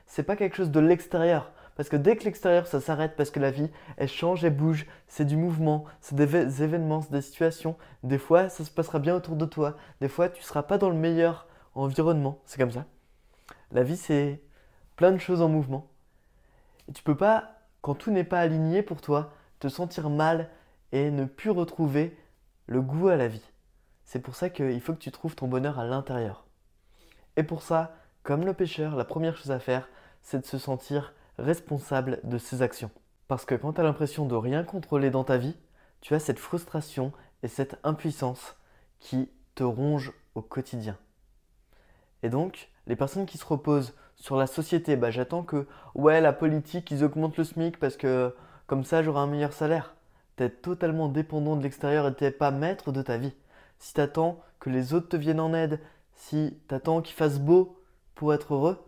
C'est 0.06 0.22
pas 0.24 0.36
quelque 0.36 0.56
chose 0.56 0.70
de 0.70 0.80
l'extérieur. 0.80 1.50
Parce 1.76 1.88
que 1.88 1.96
dès 1.96 2.16
que 2.16 2.24
l'extérieur 2.24 2.66
ça 2.66 2.80
s'arrête, 2.80 3.16
parce 3.16 3.30
que 3.30 3.40
la 3.40 3.50
vie 3.50 3.70
elle 3.96 4.08
change, 4.08 4.44
elle 4.44 4.56
bouge, 4.56 4.86
c'est 5.08 5.24
du 5.24 5.36
mouvement, 5.36 5.84
c'est 6.00 6.14
des 6.14 6.62
événements, 6.62 7.00
c'est 7.00 7.12
des 7.12 7.22
situations. 7.22 7.76
Des 8.02 8.18
fois 8.18 8.48
ça 8.48 8.64
se 8.64 8.70
passera 8.70 8.98
bien 8.98 9.14
autour 9.14 9.36
de 9.36 9.46
toi, 9.46 9.76
des 10.00 10.08
fois 10.08 10.28
tu 10.28 10.42
seras 10.42 10.62
pas 10.62 10.78
dans 10.78 10.90
le 10.90 10.96
meilleur 10.96 11.46
environnement, 11.74 12.40
c'est 12.44 12.58
comme 12.58 12.72
ça. 12.72 12.84
La 13.70 13.82
vie 13.82 13.96
c'est 13.96 14.42
plein 14.96 15.12
de 15.12 15.18
choses 15.18 15.40
en 15.40 15.48
mouvement. 15.48 15.88
Et 16.88 16.92
tu 16.92 17.02
peux 17.02 17.16
pas, 17.16 17.54
quand 17.80 17.94
tout 17.94 18.10
n'est 18.10 18.24
pas 18.24 18.40
aligné 18.40 18.82
pour 18.82 19.00
toi, 19.00 19.32
te 19.60 19.68
sentir 19.68 20.10
mal 20.10 20.50
et 20.92 21.10
ne 21.10 21.24
plus 21.24 21.50
retrouver 21.50 22.16
le 22.66 22.82
goût 22.82 23.08
à 23.08 23.16
la 23.16 23.28
vie. 23.28 23.50
C'est 24.04 24.20
pour 24.20 24.34
ça 24.34 24.50
qu'il 24.50 24.80
faut 24.80 24.92
que 24.92 24.98
tu 24.98 25.10
trouves 25.10 25.34
ton 25.34 25.48
bonheur 25.48 25.78
à 25.78 25.86
l'intérieur. 25.86 26.44
Et 27.36 27.42
pour 27.42 27.62
ça, 27.62 27.94
comme 28.22 28.44
le 28.44 28.52
pêcheur, 28.52 28.94
la 28.94 29.04
première 29.04 29.36
chose 29.36 29.50
à 29.50 29.58
faire, 29.58 29.88
c'est 30.22 30.40
de 30.40 30.46
se 30.46 30.58
sentir 30.58 31.14
responsable 31.42 32.20
de 32.24 32.38
ses 32.38 32.62
actions. 32.62 32.90
Parce 33.28 33.44
que 33.44 33.54
quand 33.54 33.74
tu 33.74 33.80
as 33.80 33.84
l'impression 33.84 34.26
de 34.26 34.34
rien 34.34 34.64
contrôler 34.64 35.10
dans 35.10 35.24
ta 35.24 35.36
vie, 35.36 35.56
tu 36.00 36.14
as 36.14 36.18
cette 36.18 36.38
frustration 36.38 37.12
et 37.42 37.48
cette 37.48 37.78
impuissance 37.84 38.56
qui 39.00 39.30
te 39.54 39.64
rongent 39.64 40.12
au 40.34 40.42
quotidien. 40.42 40.96
Et 42.22 42.30
donc, 42.30 42.70
les 42.86 42.96
personnes 42.96 43.26
qui 43.26 43.38
se 43.38 43.44
reposent 43.44 43.94
sur 44.16 44.36
la 44.36 44.46
société, 44.46 44.96
bah 44.96 45.10
j'attends 45.10 45.42
que, 45.42 45.66
ouais, 45.94 46.20
la 46.20 46.32
politique, 46.32 46.90
ils 46.90 47.04
augmentent 47.04 47.36
le 47.36 47.44
SMIC 47.44 47.78
parce 47.78 47.96
que 47.96 48.34
comme 48.66 48.84
ça 48.84 49.02
j'aurai 49.02 49.20
un 49.20 49.26
meilleur 49.26 49.52
salaire. 49.52 49.94
Tu 50.36 50.44
es 50.44 50.50
totalement 50.50 51.08
dépendant 51.08 51.56
de 51.56 51.62
l'extérieur 51.62 52.06
et 52.06 52.14
tu 52.14 52.24
n'es 52.24 52.30
pas 52.30 52.50
maître 52.50 52.92
de 52.92 53.02
ta 53.02 53.18
vie. 53.18 53.34
Si 53.78 53.94
tu 53.94 54.00
attends 54.00 54.40
que 54.60 54.70
les 54.70 54.94
autres 54.94 55.08
te 55.08 55.16
viennent 55.16 55.40
en 55.40 55.54
aide, 55.54 55.80
si 56.14 56.58
tu 56.68 56.74
attends 56.74 57.02
qu'il 57.02 57.16
fasse 57.16 57.40
beau 57.40 57.76
pour 58.14 58.32
être 58.32 58.54
heureux, 58.54 58.78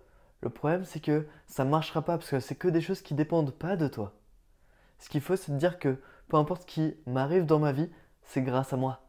le 0.45 0.51
problème, 0.51 0.85
c'est 0.85 1.01
que 1.01 1.27
ça 1.47 1.65
ne 1.65 1.71
marchera 1.71 2.03
pas 2.03 2.19
parce 2.19 2.31
que 2.31 2.41
c'est 2.41 2.55
que 2.55 2.69
des 2.69 2.81
choses 2.81 3.01
qui 3.01 3.15
dépendent 3.15 3.53
pas 3.53 3.77
de 3.77 3.89
toi. 3.89 4.13
Ce 4.99 5.09
qu'il 5.09 5.21
faut, 5.21 5.37
c'est 5.37 5.53
de 5.53 5.59
dire 5.59 5.79
que 5.79 5.99
peu 6.29 6.37
importe 6.37 6.63
ce 6.63 6.67
qui 6.67 6.95
m'arrive 7.07 7.47
dans 7.47 7.59
ma 7.59 7.73
vie, 7.73 7.91
c'est 8.23 8.43
grâce 8.43 8.73
à 8.73 8.77
moi. 8.77 9.01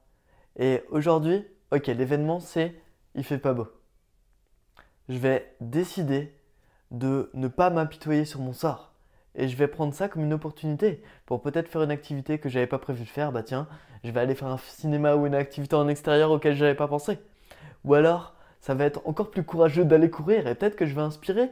Et 0.58 0.84
aujourd'hui, 0.90 1.46
ok, 1.72 1.88
l'événement, 1.88 2.40
c'est 2.40 2.82
il 3.16 3.24
fait 3.24 3.38
pas 3.38 3.54
beau. 3.54 3.68
Je 5.10 5.18
vais 5.18 5.56
décider 5.62 6.34
de 6.92 7.30
ne 7.34 7.48
pas 7.48 7.70
m'apitoyer 7.70 8.26
sur 8.26 8.40
mon 8.40 8.54
sort. 8.54 8.94
Et 9.36 9.50
je 9.50 9.58
vais 9.58 9.68
prendre 9.68 9.94
ça 9.94 10.08
comme 10.08 10.24
une 10.24 10.34
opportunité 10.34 11.04
pour 11.26 11.42
peut-être 11.42 11.68
faire 11.68 11.84
une 11.84 11.92
activité 11.92 12.40
que 12.40 12.48
j'avais 12.48 12.68
pas 12.68 12.80
prévu 12.80 13.04
de 13.04 13.10
faire. 13.10 13.34
Bah 13.34 13.44
tiens, 13.44 13.68
je 14.06 14.12
vais 14.12 14.22
aller 14.22 14.36
faire 14.36 14.48
un 14.48 14.58
cinéma 14.58 15.16
ou 15.16 15.26
une 15.28 15.36
activité 15.36 15.76
en 15.76 15.90
extérieur 15.90 16.32
auquel 16.32 16.56
j'avais 16.56 16.76
pas 16.76 16.88
pensé. 16.88 17.20
Ou 17.84 17.94
alors, 17.94 18.35
ça 18.66 18.74
va 18.74 18.86
être 18.86 19.04
encore 19.06 19.30
plus 19.30 19.44
courageux 19.44 19.86
d'aller 19.86 20.10
courir 20.10 20.48
et 20.48 20.56
peut-être 20.56 20.76
que 20.76 20.88
je 20.88 20.96
vais 20.96 21.02
inspirer 21.02 21.52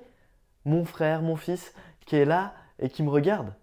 mon 0.66 0.84
frère, 0.84 1.22
mon 1.22 1.36
fils 1.36 1.76
qui 2.08 2.16
est 2.16 2.26
là 2.26 2.56
et 2.80 2.90
qui 2.90 3.04
me 3.04 3.12
regarde. 3.12 3.54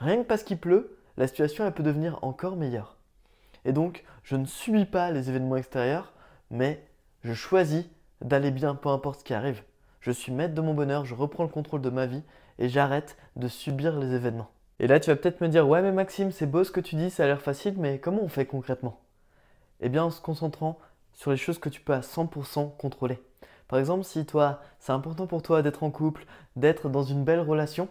Rien 0.00 0.22
que 0.22 0.26
parce 0.26 0.42
qu'il 0.42 0.56
pleut, 0.56 0.96
la 1.18 1.26
situation 1.26 1.66
elle 1.66 1.74
peut 1.74 1.82
devenir 1.82 2.18
encore 2.22 2.56
meilleure. 2.56 2.96
Et 3.66 3.72
donc, 3.72 4.04
je 4.22 4.36
ne 4.36 4.46
subis 4.46 4.86
pas 4.86 5.10
les 5.10 5.28
événements 5.28 5.56
extérieurs, 5.56 6.14
mais 6.50 6.82
je 7.24 7.34
choisis 7.34 7.84
d'aller 8.22 8.50
bien 8.50 8.74
peu 8.74 8.88
importe 8.88 9.20
ce 9.20 9.24
qui 9.24 9.34
arrive. 9.34 9.62
Je 10.00 10.10
suis 10.10 10.32
maître 10.32 10.54
de 10.54 10.62
mon 10.62 10.72
bonheur, 10.72 11.04
je 11.04 11.14
reprends 11.14 11.42
le 11.42 11.50
contrôle 11.50 11.82
de 11.82 11.90
ma 11.90 12.06
vie 12.06 12.22
et 12.58 12.70
j'arrête 12.70 13.18
de 13.36 13.48
subir 13.48 13.98
les 13.98 14.14
événements. 14.14 14.48
Et 14.80 14.86
là, 14.86 14.98
tu 14.98 15.10
vas 15.10 15.16
peut-être 15.16 15.42
me 15.42 15.48
dire, 15.48 15.68
ouais 15.68 15.82
mais 15.82 15.92
Maxime, 15.92 16.32
c'est 16.32 16.46
beau 16.46 16.64
ce 16.64 16.72
que 16.72 16.80
tu 16.80 16.96
dis, 16.96 17.10
ça 17.10 17.24
a 17.24 17.26
l'air 17.26 17.42
facile, 17.42 17.74
mais 17.76 17.98
comment 17.98 18.22
on 18.22 18.28
fait 18.28 18.46
concrètement? 18.46 18.98
Eh 19.80 19.90
bien, 19.90 20.04
en 20.04 20.10
se 20.10 20.22
concentrant 20.22 20.78
sur 21.14 21.30
les 21.30 21.36
choses 21.36 21.58
que 21.58 21.68
tu 21.68 21.80
peux 21.80 21.94
à 21.94 22.00
100% 22.00 22.76
contrôler. 22.76 23.22
Par 23.68 23.78
exemple, 23.78 24.04
si 24.04 24.26
toi, 24.26 24.60
c'est 24.78 24.92
important 24.92 25.26
pour 25.26 25.42
toi 25.42 25.62
d'être 25.62 25.82
en 25.82 25.90
couple, 25.90 26.26
d'être 26.56 26.88
dans 26.88 27.02
une 27.02 27.24
belle 27.24 27.40
relation, 27.40 27.88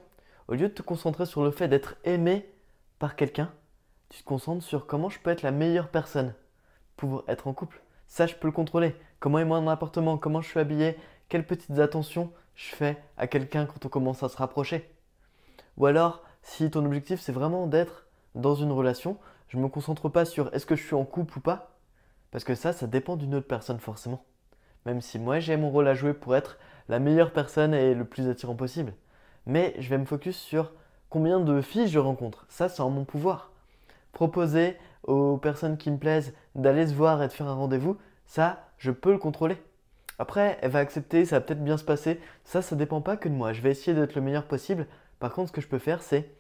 au 0.48 0.54
lieu 0.54 0.70
de 0.70 0.74
te 0.74 0.82
concentrer 0.82 1.26
sur 1.26 1.44
le 1.44 1.52
fait 1.52 1.68
d'être 1.68 1.96
aimé 2.04 2.50
par 3.00 3.16
quelqu'un, 3.16 3.52
tu 4.10 4.22
te 4.22 4.28
concentres 4.28 4.64
sur 4.64 4.86
comment 4.86 5.10
je 5.10 5.20
peux 5.20 5.32
être 5.32 5.42
la 5.42 5.52
meilleure 5.52 5.90
personne 5.90 6.34
pour 6.96 7.24
être 7.28 7.48
en 7.48 7.54
couple. 7.54 7.82
Ça, 8.08 8.28
je 8.28 8.36
peux 8.36 8.48
le 8.48 8.54
contrôler. 8.54 8.96
Comment 9.20 9.40
est 9.40 9.46
mon 9.46 9.68
appartement, 9.68 10.18
comment 10.18 10.42
je 10.42 10.50
suis 10.50 10.60
habillé, 10.60 10.98
quelles 11.30 11.48
petites 11.48 11.80
attentions 11.80 12.32
je 12.56 12.76
fais 12.76 13.02
à 13.18 13.28
quelqu'un 13.28 13.66
quand 13.66 13.86
on 13.86 13.90
commence 13.90 14.22
à 14.24 14.30
se 14.30 14.38
rapprocher. 14.38 14.90
Ou 15.78 15.86
alors, 15.86 16.22
si 16.44 16.70
ton 16.70 16.86
objectif 16.86 17.20
c'est 17.20 17.32
vraiment 17.32 17.68
d'être 17.68 18.06
dans 18.36 18.56
une 18.56 18.72
relation, 18.72 19.18
je 19.48 19.58
ne 19.58 19.64
me 19.64 19.68
concentre 19.68 20.10
pas 20.10 20.26
sur 20.26 20.54
est-ce 20.54 20.66
que 20.66 20.76
je 20.76 20.84
suis 20.84 20.96
en 20.96 21.06
couple 21.06 21.38
ou 21.38 21.42
pas, 21.42 21.73
parce 22.34 22.44
que 22.44 22.56
ça, 22.56 22.74
ça 22.74 22.88
dépend 22.88 23.16
d'une 23.16 23.36
autre 23.36 23.48
personne 23.48 23.80
forcément. 23.80 24.26
Même 24.88 25.02
si 25.02 25.20
moi 25.20 25.40
j'ai 25.40 25.56
mon 25.56 25.70
rôle 25.70 25.88
à 25.88 25.94
jouer 25.94 26.16
pour 26.16 26.36
être 26.36 26.58
la 26.90 26.98
meilleure 26.98 27.32
personne 27.32 27.76
et 27.76 27.94
le 27.94 28.06
plus 28.06 28.28
attirant 28.28 28.56
possible. 28.56 28.94
Mais 29.46 29.76
je 29.78 29.88
vais 29.88 30.00
me 30.00 30.06
focus 30.06 30.36
sur 30.36 30.72
combien 31.12 31.40
de 31.40 31.62
filles 31.62 31.88
je 31.88 32.00
rencontre. 32.00 32.48
Ça, 32.50 32.70
c'est 32.70 32.82
en 32.82 32.90
mon 32.90 33.06
pouvoir. 33.06 33.52
Proposer 34.14 34.78
aux 35.04 35.38
personnes 35.38 35.78
qui 35.78 35.92
me 35.92 36.00
plaisent 36.00 36.34
d'aller 36.56 36.88
se 36.88 36.96
voir 36.96 37.22
et 37.22 37.28
de 37.28 37.32
faire 37.32 37.48
un 37.48 37.54
rendez-vous, 37.54 37.98
ça, 38.26 38.66
je 38.80 38.90
peux 38.90 39.12
le 39.12 39.20
contrôler. 39.20 39.62
Après, 40.18 40.58
elle 40.64 40.72
va 40.72 40.80
accepter, 40.80 41.26
ça 41.26 41.36
va 41.38 41.42
peut-être 41.42 41.64
bien 41.64 41.78
se 41.78 41.84
passer. 41.84 42.20
Ça, 42.46 42.64
ça 42.64 42.76
dépend 42.76 43.02
pas 43.02 43.16
que 43.16 43.30
de 43.30 43.36
moi. 43.36 43.54
Je 43.54 43.62
vais 43.62 43.70
essayer 43.70 43.96
d'être 43.96 44.16
le 44.16 44.22
meilleur 44.22 44.46
possible. 44.46 44.88
Par 45.20 45.34
contre, 45.34 45.50
ce 45.50 45.54
que 45.54 45.62
je 45.62 45.68
peux 45.68 45.78
faire, 45.78 46.02
c'est 46.02 46.32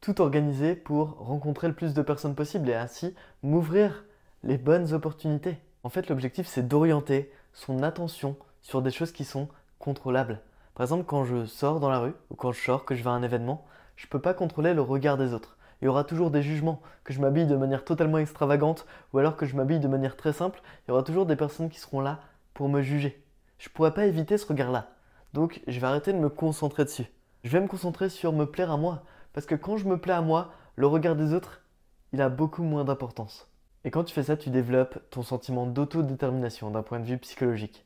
tout 0.00 0.20
organiser 0.20 0.74
pour 0.74 1.18
rencontrer 1.18 1.68
le 1.68 1.74
plus 1.74 1.94
de 1.94 2.02
personnes 2.02 2.34
possible 2.34 2.68
et 2.68 2.74
ainsi 2.74 3.14
m'ouvrir 3.44 4.02
les 4.44 4.58
bonnes 4.58 4.92
opportunités. 4.92 5.58
En 5.84 5.88
fait, 5.88 6.08
l'objectif, 6.08 6.46
c'est 6.46 6.66
d'orienter 6.66 7.32
son 7.52 7.82
attention 7.82 8.36
sur 8.60 8.82
des 8.82 8.90
choses 8.90 9.12
qui 9.12 9.24
sont 9.24 9.48
contrôlables. 9.78 10.40
Par 10.74 10.84
exemple, 10.84 11.04
quand 11.04 11.24
je 11.24 11.46
sors 11.46 11.80
dans 11.80 11.90
la 11.90 12.00
rue 12.00 12.14
ou 12.30 12.34
quand 12.34 12.52
je 12.52 12.60
sors, 12.60 12.84
que 12.84 12.94
je 12.94 13.02
vais 13.02 13.10
à 13.10 13.12
un 13.12 13.22
événement, 13.22 13.64
je 13.96 14.06
ne 14.06 14.10
peux 14.10 14.20
pas 14.20 14.34
contrôler 14.34 14.74
le 14.74 14.82
regard 14.82 15.16
des 15.16 15.32
autres. 15.32 15.56
Il 15.80 15.84
y 15.86 15.88
aura 15.88 16.04
toujours 16.04 16.30
des 16.30 16.42
jugements, 16.42 16.80
que 17.04 17.12
je 17.12 17.20
m'habille 17.20 17.46
de 17.46 17.56
manière 17.56 17.84
totalement 17.84 18.18
extravagante 18.18 18.86
ou 19.12 19.18
alors 19.18 19.36
que 19.36 19.46
je 19.46 19.56
m'habille 19.56 19.80
de 19.80 19.88
manière 19.88 20.16
très 20.16 20.32
simple, 20.32 20.62
il 20.86 20.90
y 20.90 20.92
aura 20.92 21.02
toujours 21.02 21.26
des 21.26 21.36
personnes 21.36 21.70
qui 21.70 21.80
seront 21.80 22.00
là 22.00 22.20
pour 22.54 22.68
me 22.68 22.82
juger. 22.82 23.24
Je 23.58 23.68
ne 23.68 23.72
pourrai 23.72 23.94
pas 23.94 24.06
éviter 24.06 24.38
ce 24.38 24.46
regard-là. 24.46 24.90
Donc, 25.34 25.62
je 25.66 25.78
vais 25.78 25.86
arrêter 25.86 26.12
de 26.12 26.18
me 26.18 26.28
concentrer 26.28 26.84
dessus. 26.84 27.06
Je 27.44 27.50
vais 27.50 27.60
me 27.60 27.68
concentrer 27.68 28.08
sur 28.08 28.32
me 28.32 28.46
plaire 28.46 28.70
à 28.70 28.76
moi. 28.76 29.02
Parce 29.32 29.46
que 29.46 29.54
quand 29.54 29.76
je 29.76 29.86
me 29.86 29.98
plais 29.98 30.12
à 30.12 30.20
moi, 30.20 30.52
le 30.76 30.86
regard 30.86 31.16
des 31.16 31.32
autres, 31.32 31.62
il 32.12 32.20
a 32.20 32.28
beaucoup 32.28 32.62
moins 32.62 32.84
d'importance. 32.84 33.51
Et 33.84 33.90
quand 33.90 34.04
tu 34.04 34.14
fais 34.14 34.22
ça, 34.22 34.36
tu 34.36 34.50
développes 34.50 34.98
ton 35.10 35.22
sentiment 35.22 35.66
d'autodétermination 35.66 36.70
d'un 36.70 36.82
point 36.82 37.00
de 37.00 37.04
vue 37.04 37.18
psychologique. 37.18 37.84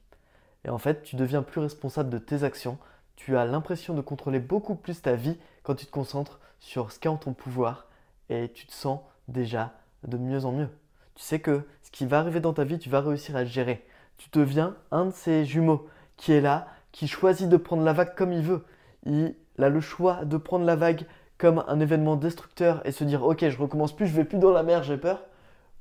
Et 0.65 0.69
en 0.69 0.79
fait, 0.79 1.03
tu 1.03 1.17
deviens 1.17 1.43
plus 1.43 1.61
responsable 1.61 2.11
de 2.11 2.19
tes 2.19 2.43
actions, 2.43 2.79
tu 3.17 3.37
as 3.37 3.47
l'impression 3.47 3.95
de 3.95 4.03
contrôler 4.03 4.41
beaucoup 4.41 4.75
plus 4.75 5.01
ta 5.01 5.15
vie 5.15 5.39
quand 5.63 5.75
tu 5.75 5.87
te 5.87 5.91
concentres 5.91 6.39
sur 6.61 6.93
ce 6.93 6.99
qui 6.99 7.09
est 7.09 7.11
en 7.11 7.17
ton 7.17 7.33
pouvoir 7.33 7.87
et 8.29 8.51
tu 8.53 8.67
te 8.67 8.73
sens 8.73 9.01
déjà 9.29 9.73
de 10.07 10.19
mieux 10.19 10.45
en 10.45 10.53
mieux. 10.53 10.69
Tu 11.15 11.23
sais 11.23 11.41
que 11.41 11.67
ce 11.83 11.91
qui 11.91 12.05
va 12.05 12.19
arriver 12.19 12.41
dans 12.41 12.53
ta 12.53 12.65
vie, 12.65 12.79
tu 12.79 12.91
vas 12.91 13.01
réussir 13.01 13.37
à 13.37 13.41
le 13.41 13.49
gérer. 13.49 13.85
Tu 14.19 14.29
deviens 14.33 14.77
un 14.91 15.07
de 15.07 15.13
ces 15.13 15.45
jumeaux 15.45 15.89
qui 16.17 16.33
est 16.33 16.41
là, 16.41 16.69
qui 16.93 17.09
choisit 17.09 17.49
de 17.49 17.57
prendre 17.57 17.83
la 17.83 17.93
vague 17.93 18.15
comme 18.15 18.33
il 18.33 18.43
veut. 18.43 18.65
Il 19.05 19.35
a 19.59 19.69
le 19.69 19.81
choix 19.81 20.25
de 20.25 20.37
prendre 20.37 20.65
la 20.65 20.77
vague 20.77 21.07
comme 21.39 21.65
un 21.69 21.81
événement 21.81 22.17
destructeur 22.17 22.87
et 22.87 22.93
se 22.93 23.05
dire 23.05 23.23
ok 23.23 23.49
je 23.49 23.59
recommence 23.59 23.95
plus, 23.95 24.07
je 24.07 24.15
vais 24.15 24.25
plus 24.25 24.39
dans 24.39 24.51
la 24.51 24.63
mer, 24.63 24.83
j'ai 24.83 24.97
peur. 24.97 25.23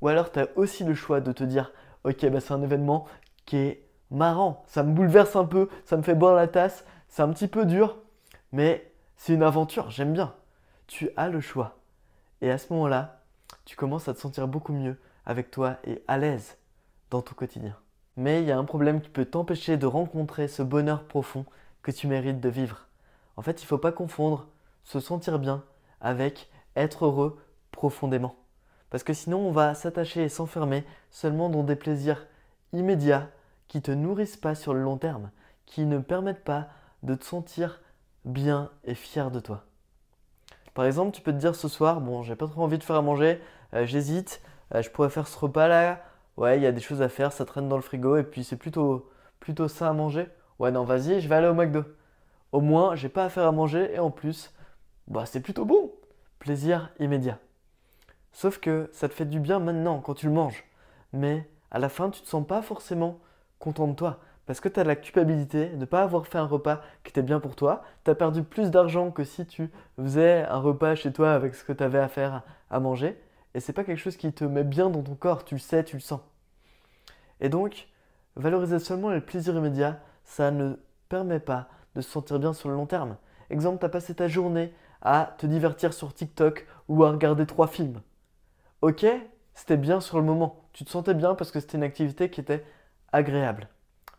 Ou 0.00 0.08
alors 0.08 0.30
tu 0.32 0.40
as 0.40 0.48
aussi 0.56 0.84
le 0.84 0.94
choix 0.94 1.20
de 1.20 1.32
te 1.32 1.44
dire 1.44 1.72
ok 2.04 2.26
bah, 2.30 2.40
c'est 2.40 2.52
un 2.52 2.62
événement 2.62 3.06
qui 3.44 3.56
est 3.56 3.86
marrant, 4.10 4.64
ça 4.66 4.82
me 4.82 4.92
bouleverse 4.92 5.36
un 5.36 5.44
peu, 5.44 5.68
ça 5.84 5.96
me 5.96 6.02
fait 6.02 6.14
boire 6.14 6.34
la 6.34 6.48
tasse, 6.48 6.84
c'est 7.08 7.22
un 7.22 7.30
petit 7.30 7.48
peu 7.48 7.64
dur, 7.64 7.96
mais 8.52 8.92
c'est 9.16 9.34
une 9.34 9.42
aventure, 9.42 9.90
j'aime 9.90 10.12
bien. 10.12 10.34
Tu 10.86 11.10
as 11.16 11.28
le 11.28 11.40
choix. 11.40 11.78
Et 12.40 12.50
à 12.50 12.58
ce 12.58 12.72
moment-là, 12.72 13.22
tu 13.64 13.76
commences 13.76 14.08
à 14.08 14.14
te 14.14 14.20
sentir 14.20 14.46
beaucoup 14.46 14.72
mieux 14.72 14.96
avec 15.24 15.50
toi 15.50 15.78
et 15.84 16.02
à 16.06 16.18
l'aise 16.18 16.56
dans 17.10 17.22
ton 17.22 17.34
quotidien. 17.34 17.76
Mais 18.16 18.42
il 18.42 18.48
y 18.48 18.52
a 18.52 18.58
un 18.58 18.64
problème 18.64 19.00
qui 19.00 19.10
peut 19.10 19.24
t'empêcher 19.24 19.76
de 19.76 19.86
rencontrer 19.86 20.48
ce 20.48 20.62
bonheur 20.62 21.04
profond 21.04 21.44
que 21.82 21.90
tu 21.90 22.06
mérites 22.06 22.40
de 22.40 22.48
vivre. 22.48 22.86
En 23.36 23.42
fait, 23.42 23.60
il 23.60 23.64
ne 23.64 23.68
faut 23.68 23.78
pas 23.78 23.92
confondre 23.92 24.48
se 24.84 25.00
sentir 25.00 25.38
bien 25.38 25.64
avec 26.00 26.48
être 26.76 27.06
heureux 27.06 27.42
profondément. 27.72 28.36
Parce 28.90 29.02
que 29.02 29.12
sinon, 29.12 29.38
on 29.38 29.52
va 29.52 29.74
s'attacher 29.74 30.24
et 30.24 30.28
s'enfermer 30.28 30.84
seulement 31.10 31.48
dans 31.48 31.62
des 31.62 31.76
plaisirs 31.76 32.26
immédiats 32.72 33.28
qui 33.68 33.82
te 33.82 33.90
nourrissent 33.90 34.36
pas 34.36 34.54
sur 34.54 34.74
le 34.74 34.80
long 34.80 34.96
terme, 34.96 35.30
qui 35.66 35.86
ne 35.86 35.98
permettent 35.98 36.44
pas 36.44 36.68
de 37.02 37.14
te 37.14 37.24
sentir 37.24 37.80
bien 38.24 38.70
et 38.84 38.94
fier 38.94 39.30
de 39.30 39.40
toi. 39.40 39.64
Par 40.74 40.84
exemple, 40.84 41.12
tu 41.12 41.22
peux 41.22 41.32
te 41.32 41.38
dire 41.38 41.54
ce 41.54 41.68
soir, 41.68 42.00
bon, 42.00 42.22
j'ai 42.22 42.36
pas 42.36 42.46
trop 42.46 42.62
envie 42.62 42.78
de 42.78 42.82
faire 42.82 42.96
à 42.96 43.02
manger, 43.02 43.40
euh, 43.74 43.86
j'hésite, 43.86 44.42
euh, 44.74 44.82
je 44.82 44.90
pourrais 44.90 45.10
faire 45.10 45.26
ce 45.26 45.38
repas 45.38 45.68
là, 45.68 46.04
ouais, 46.36 46.58
il 46.58 46.62
y 46.62 46.66
a 46.66 46.72
des 46.72 46.80
choses 46.80 47.02
à 47.02 47.08
faire, 47.08 47.32
ça 47.32 47.44
traîne 47.44 47.68
dans 47.68 47.76
le 47.76 47.82
frigo 47.82 48.16
et 48.16 48.22
puis 48.22 48.44
c'est 48.44 48.56
plutôt 48.56 49.10
plutôt 49.40 49.68
ça 49.68 49.88
à 49.88 49.92
manger. 49.92 50.28
Ouais, 50.58 50.70
non, 50.70 50.84
vas-y, 50.84 51.20
je 51.20 51.28
vais 51.28 51.34
aller 51.36 51.48
au 51.48 51.54
McDo. 51.54 51.84
Au 52.52 52.60
moins, 52.60 52.94
j'ai 52.94 53.08
pas 53.08 53.24
à 53.24 53.28
faire 53.28 53.46
à 53.46 53.52
manger 53.52 53.94
et 53.94 53.98
en 53.98 54.10
plus, 54.10 54.52
bah 55.08 55.24
c'est 55.26 55.40
plutôt 55.40 55.64
bon. 55.64 55.92
Plaisir 56.38 56.90
immédiat. 56.98 57.38
Sauf 58.36 58.58
que 58.58 58.90
ça 58.92 59.08
te 59.08 59.14
fait 59.14 59.24
du 59.24 59.40
bien 59.40 59.60
maintenant 59.60 59.98
quand 60.00 60.12
tu 60.12 60.26
le 60.26 60.32
manges. 60.32 60.66
Mais 61.14 61.48
à 61.70 61.78
la 61.78 61.88
fin, 61.88 62.10
tu 62.10 62.20
ne 62.20 62.24
te 62.26 62.28
sens 62.28 62.46
pas 62.46 62.60
forcément 62.60 63.18
content 63.58 63.86
de 63.86 63.94
toi. 63.94 64.18
Parce 64.44 64.60
que 64.60 64.68
tu 64.68 64.78
as 64.78 64.84
la 64.84 64.94
culpabilité 64.94 65.70
de 65.70 65.76
ne 65.76 65.86
pas 65.86 66.02
avoir 66.02 66.26
fait 66.26 66.36
un 66.36 66.44
repas 66.44 66.82
qui 67.02 67.12
était 67.12 67.22
bien 67.22 67.40
pour 67.40 67.56
toi. 67.56 67.82
Tu 68.04 68.10
as 68.10 68.14
perdu 68.14 68.42
plus 68.42 68.70
d'argent 68.70 69.10
que 69.10 69.24
si 69.24 69.46
tu 69.46 69.70
faisais 69.98 70.44
un 70.50 70.58
repas 70.58 70.96
chez 70.96 71.14
toi 71.14 71.32
avec 71.32 71.54
ce 71.54 71.64
que 71.64 71.72
tu 71.72 71.82
avais 71.82 71.98
à 71.98 72.08
faire 72.08 72.42
à 72.68 72.78
manger. 72.78 73.18
Et 73.54 73.60
c'est 73.60 73.72
pas 73.72 73.84
quelque 73.84 74.00
chose 74.02 74.18
qui 74.18 74.30
te 74.34 74.44
met 74.44 74.64
bien 74.64 74.90
dans 74.90 75.02
ton 75.02 75.14
corps, 75.14 75.46
tu 75.46 75.54
le 75.54 75.60
sais, 75.60 75.82
tu 75.82 75.96
le 75.96 76.02
sens. 76.02 76.20
Et 77.40 77.48
donc, 77.48 77.88
valoriser 78.34 78.80
seulement 78.80 79.08
les 79.08 79.22
plaisirs 79.22 79.56
immédiats, 79.56 79.98
ça 80.24 80.50
ne 80.50 80.74
permet 81.08 81.40
pas 81.40 81.70
de 81.94 82.02
se 82.02 82.10
sentir 82.10 82.38
bien 82.38 82.52
sur 82.52 82.68
le 82.68 82.74
long 82.74 82.84
terme. 82.84 83.16
Exemple, 83.48 83.78
tu 83.78 83.86
as 83.86 83.88
passé 83.88 84.14
ta 84.14 84.28
journée 84.28 84.74
à 85.00 85.34
te 85.38 85.46
divertir 85.46 85.94
sur 85.94 86.12
TikTok 86.12 86.66
ou 86.88 87.02
à 87.02 87.10
regarder 87.10 87.46
trois 87.46 87.66
films. 87.66 88.02
Ok, 88.82 89.06
c'était 89.54 89.78
bien 89.78 90.00
sur 90.00 90.18
le 90.18 90.24
moment. 90.24 90.68
Tu 90.74 90.84
te 90.84 90.90
sentais 90.90 91.14
bien 91.14 91.34
parce 91.34 91.50
que 91.50 91.60
c'était 91.60 91.78
une 91.78 91.82
activité 91.82 92.30
qui 92.30 92.40
était 92.40 92.62
agréable. 93.10 93.68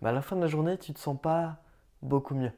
Mais 0.01 0.09
à 0.09 0.11
la 0.11 0.21
fin 0.23 0.35
de 0.35 0.41
la 0.41 0.47
journée, 0.47 0.79
tu 0.79 0.91
ne 0.91 0.95
te 0.95 0.99
sens 0.99 1.19
pas 1.21 1.57
beaucoup 2.01 2.33
mieux. 2.33 2.51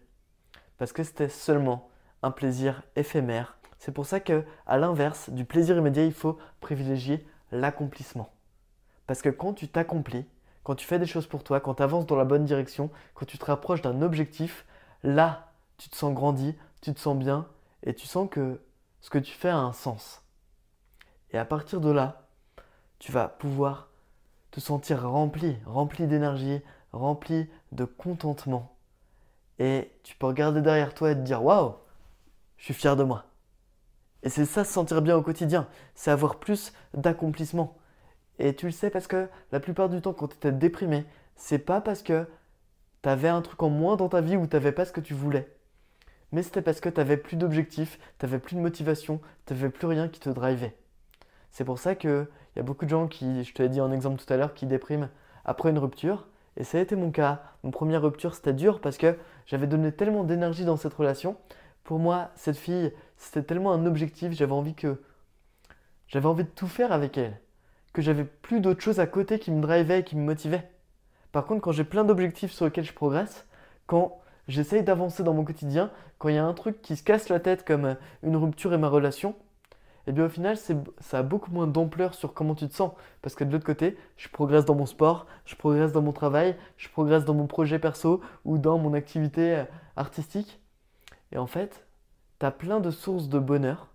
Parce 0.77 0.93
que 0.93 1.03
c'était 1.03 1.27
seulement 1.27 1.89
un 2.23 2.31
plaisir 2.31 2.83
éphémère. 2.95 3.57
C'est 3.79 3.91
pour 3.91 4.05
ça 4.05 4.21
que, 4.21 4.45
à 4.65 4.77
l'inverse 4.77 5.29
du 5.29 5.43
plaisir 5.43 5.77
immédiat, 5.77 6.05
il 6.05 6.13
faut 6.13 6.37
privilégier 6.61 7.27
l'accomplissement. 7.51 8.31
Parce 9.05 9.21
que 9.21 9.29
quand 9.29 9.53
tu 9.53 9.67
t'accomplis, 9.67 10.25
quand 10.63 10.75
tu 10.75 10.85
fais 10.85 10.99
des 10.99 11.05
choses 11.05 11.27
pour 11.27 11.43
toi, 11.43 11.59
quand 11.59 11.75
tu 11.75 11.83
avances 11.83 12.05
dans 12.05 12.15
la 12.15 12.25
bonne 12.25 12.45
direction, 12.45 12.91
quand 13.13 13.25
tu 13.25 13.37
te 13.37 13.45
rapproches 13.45 13.81
d'un 13.81 14.01
objectif, 14.01 14.65
là, 15.03 15.51
tu 15.77 15.89
te 15.89 15.97
sens 15.97 16.13
grandi, 16.13 16.55
tu 16.81 16.93
te 16.93 16.99
sens 16.99 17.17
bien 17.17 17.47
et 17.83 17.93
tu 17.93 18.07
sens 18.07 18.29
que 18.29 18.61
ce 19.01 19.09
que 19.09 19.17
tu 19.17 19.33
fais 19.33 19.49
a 19.49 19.57
un 19.57 19.73
sens. 19.73 20.23
Et 21.31 21.37
à 21.37 21.45
partir 21.45 21.81
de 21.81 21.91
là, 21.91 22.27
tu 22.99 23.11
vas 23.11 23.27
pouvoir 23.27 23.89
te 24.51 24.59
sentir 24.59 25.09
rempli, 25.09 25.57
rempli 25.65 26.07
d'énergie, 26.07 26.61
rempli 26.91 27.49
de 27.71 27.85
contentement. 27.85 28.75
Et 29.59 29.91
tu 30.03 30.15
peux 30.15 30.27
regarder 30.27 30.61
derrière 30.61 30.93
toi 30.93 31.11
et 31.11 31.15
te 31.15 31.21
dire 31.21 31.43
Waouh, 31.43 31.75
je 32.57 32.65
suis 32.65 32.73
fier 32.73 32.95
de 32.95 33.03
moi. 33.03 33.25
Et 34.23 34.29
c'est 34.29 34.45
ça 34.45 34.63
se 34.63 34.73
sentir 34.73 35.01
bien 35.01 35.15
au 35.15 35.21
quotidien, 35.21 35.67
c'est 35.95 36.11
avoir 36.11 36.39
plus 36.39 36.73
d'accomplissement. 36.93 37.77
Et 38.37 38.55
tu 38.55 38.65
le 38.65 38.71
sais 38.71 38.89
parce 38.89 39.07
que 39.07 39.29
la 39.51 39.59
plupart 39.59 39.89
du 39.89 40.01
temps, 40.01 40.13
quand 40.13 40.27
tu 40.27 40.35
étais 40.35 40.51
déprimé, 40.51 41.05
c'est 41.35 41.59
pas 41.59 41.81
parce 41.81 42.01
que 42.01 42.27
tu 43.01 43.09
avais 43.09 43.29
un 43.29 43.41
truc 43.41 43.61
en 43.63 43.69
moins 43.69 43.95
dans 43.95 44.09
ta 44.09 44.21
vie 44.21 44.35
ou 44.35 44.47
tu 44.47 44.55
n'avais 44.55 44.71
pas 44.71 44.85
ce 44.85 44.91
que 44.91 45.01
tu 45.01 45.13
voulais. 45.13 45.53
Mais 46.31 46.43
c'était 46.43 46.61
parce 46.61 46.79
que 46.79 46.89
tu 46.89 46.97
n'avais 46.97 47.17
plus 47.17 47.37
d'objectifs, 47.37 47.97
tu 48.17 48.25
n'avais 48.25 48.39
plus 48.39 48.55
de 48.55 48.61
motivation, 48.61 49.21
tu 49.45 49.53
n'avais 49.53 49.69
plus 49.69 49.87
rien 49.87 50.09
qui 50.09 50.19
te 50.19 50.29
drivait. 50.29 50.75
C'est 51.51 51.65
pour 51.65 51.79
ça 51.79 51.95
qu'il 51.95 52.27
y 52.55 52.59
a 52.59 52.63
beaucoup 52.63 52.85
de 52.85 52.89
gens 52.89 53.07
qui, 53.07 53.43
je 53.43 53.53
te 53.53 53.61
l'ai 53.61 53.69
dit 53.69 53.81
en 53.81 53.91
exemple 53.91 54.21
tout 54.23 54.31
à 54.31 54.37
l'heure, 54.37 54.53
qui 54.53 54.65
dépriment 54.65 55.09
après 55.45 55.69
une 55.69 55.79
rupture. 55.79 56.27
Et 56.57 56.63
ça 56.63 56.77
a 56.77 56.81
été 56.81 56.95
mon 56.95 57.11
cas. 57.11 57.41
Mon 57.63 57.71
première 57.71 58.01
rupture, 58.01 58.35
c'était 58.35 58.53
dur 58.53 58.81
parce 58.81 58.97
que 58.97 59.17
j'avais 59.45 59.67
donné 59.67 59.91
tellement 59.91 60.23
d'énergie 60.23 60.65
dans 60.65 60.77
cette 60.77 60.93
relation. 60.93 61.37
Pour 61.83 61.99
moi, 61.99 62.29
cette 62.35 62.57
fille, 62.57 62.93
c'était 63.17 63.43
tellement 63.43 63.71
un 63.71 63.85
objectif, 63.85 64.31
j'avais 64.33 64.53
envie 64.53 64.75
que. 64.75 65.01
J'avais 66.07 66.27
envie 66.27 66.43
de 66.43 66.49
tout 66.49 66.67
faire 66.67 66.91
avec 66.91 67.17
elle 67.17 67.39
que 67.93 68.01
j'avais 68.01 68.23
plus 68.23 68.61
d'autres 68.61 68.81
choses 68.81 68.99
à 68.99 69.07
côté 69.07 69.39
qui 69.39 69.51
me 69.51 69.61
drivaient 69.61 69.99
et 69.99 70.03
qui 70.03 70.15
me 70.15 70.23
motivaient. 70.23 70.69
Par 71.31 71.45
contre, 71.45 71.61
quand 71.61 71.71
j'ai 71.71 71.83
plein 71.83 72.03
d'objectifs 72.03 72.51
sur 72.51 72.65
lesquels 72.65 72.85
je 72.85 72.93
progresse, 72.93 73.47
quand 73.87 74.19
j'essaye 74.47 74.83
d'avancer 74.83 75.23
dans 75.23 75.33
mon 75.33 75.43
quotidien, 75.43 75.91
quand 76.17 76.29
il 76.29 76.35
y 76.35 76.39
a 76.39 76.45
un 76.45 76.53
truc 76.53 76.81
qui 76.81 76.95
se 76.95 77.03
casse 77.03 77.29
la 77.29 77.39
tête 77.39 77.65
comme 77.65 77.95
une 78.23 78.35
rupture 78.35 78.73
et 78.73 78.77
ma 78.77 78.89
relation, 78.89 79.35
et 80.09 80.11
eh 80.11 80.15
bien 80.15 80.25
au 80.25 80.29
final, 80.29 80.57
ça 80.57 81.19
a 81.19 81.21
beaucoup 81.21 81.51
moins 81.51 81.67
d'ampleur 81.67 82.15
sur 82.15 82.33
comment 82.33 82.55
tu 82.55 82.67
te 82.67 82.73
sens. 82.73 82.93
Parce 83.21 83.35
que 83.35 83.43
de 83.43 83.51
l'autre 83.51 83.63
côté, 83.63 83.95
je 84.17 84.27
progresse 84.27 84.65
dans 84.65 84.73
mon 84.73 84.87
sport, 84.87 85.27
je 85.45 85.55
progresse 85.55 85.91
dans 85.91 86.01
mon 86.01 86.13
travail, 86.13 86.57
je 86.77 86.89
progresse 86.89 87.25
dans 87.25 87.35
mon 87.35 87.45
projet 87.45 87.77
perso 87.77 88.19
ou 88.43 88.57
dans 88.57 88.79
mon 88.79 88.95
activité 88.95 89.57
euh, 89.57 89.65
artistique. 89.97 90.61
Et 91.31 91.37
en 91.37 91.45
fait, 91.45 91.85
tu 92.39 92.45
as 92.47 92.49
plein 92.49 92.79
de 92.79 92.89
sources 92.89 93.29
de 93.29 93.37
bonheur 93.37 93.85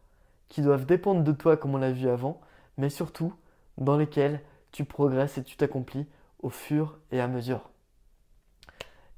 qui 0.49 0.62
doivent 0.62 0.87
dépendre 0.87 1.25
de 1.25 1.33
toi 1.33 1.56
comme 1.56 1.75
on 1.75 1.78
l'a 1.78 1.90
vu 1.90 2.09
avant, 2.09 2.40
mais 2.78 2.90
surtout 2.90 3.35
dans 3.77 3.96
lesquels 3.96 4.40
tu 4.70 4.85
progresses 4.85 5.37
et 5.37 5.42
tu 5.42 5.57
t'accomplis 5.57 6.07
au 6.38 6.48
fur 6.48 6.96
et 7.11 7.20
à 7.20 7.27
mesure. 7.27 7.70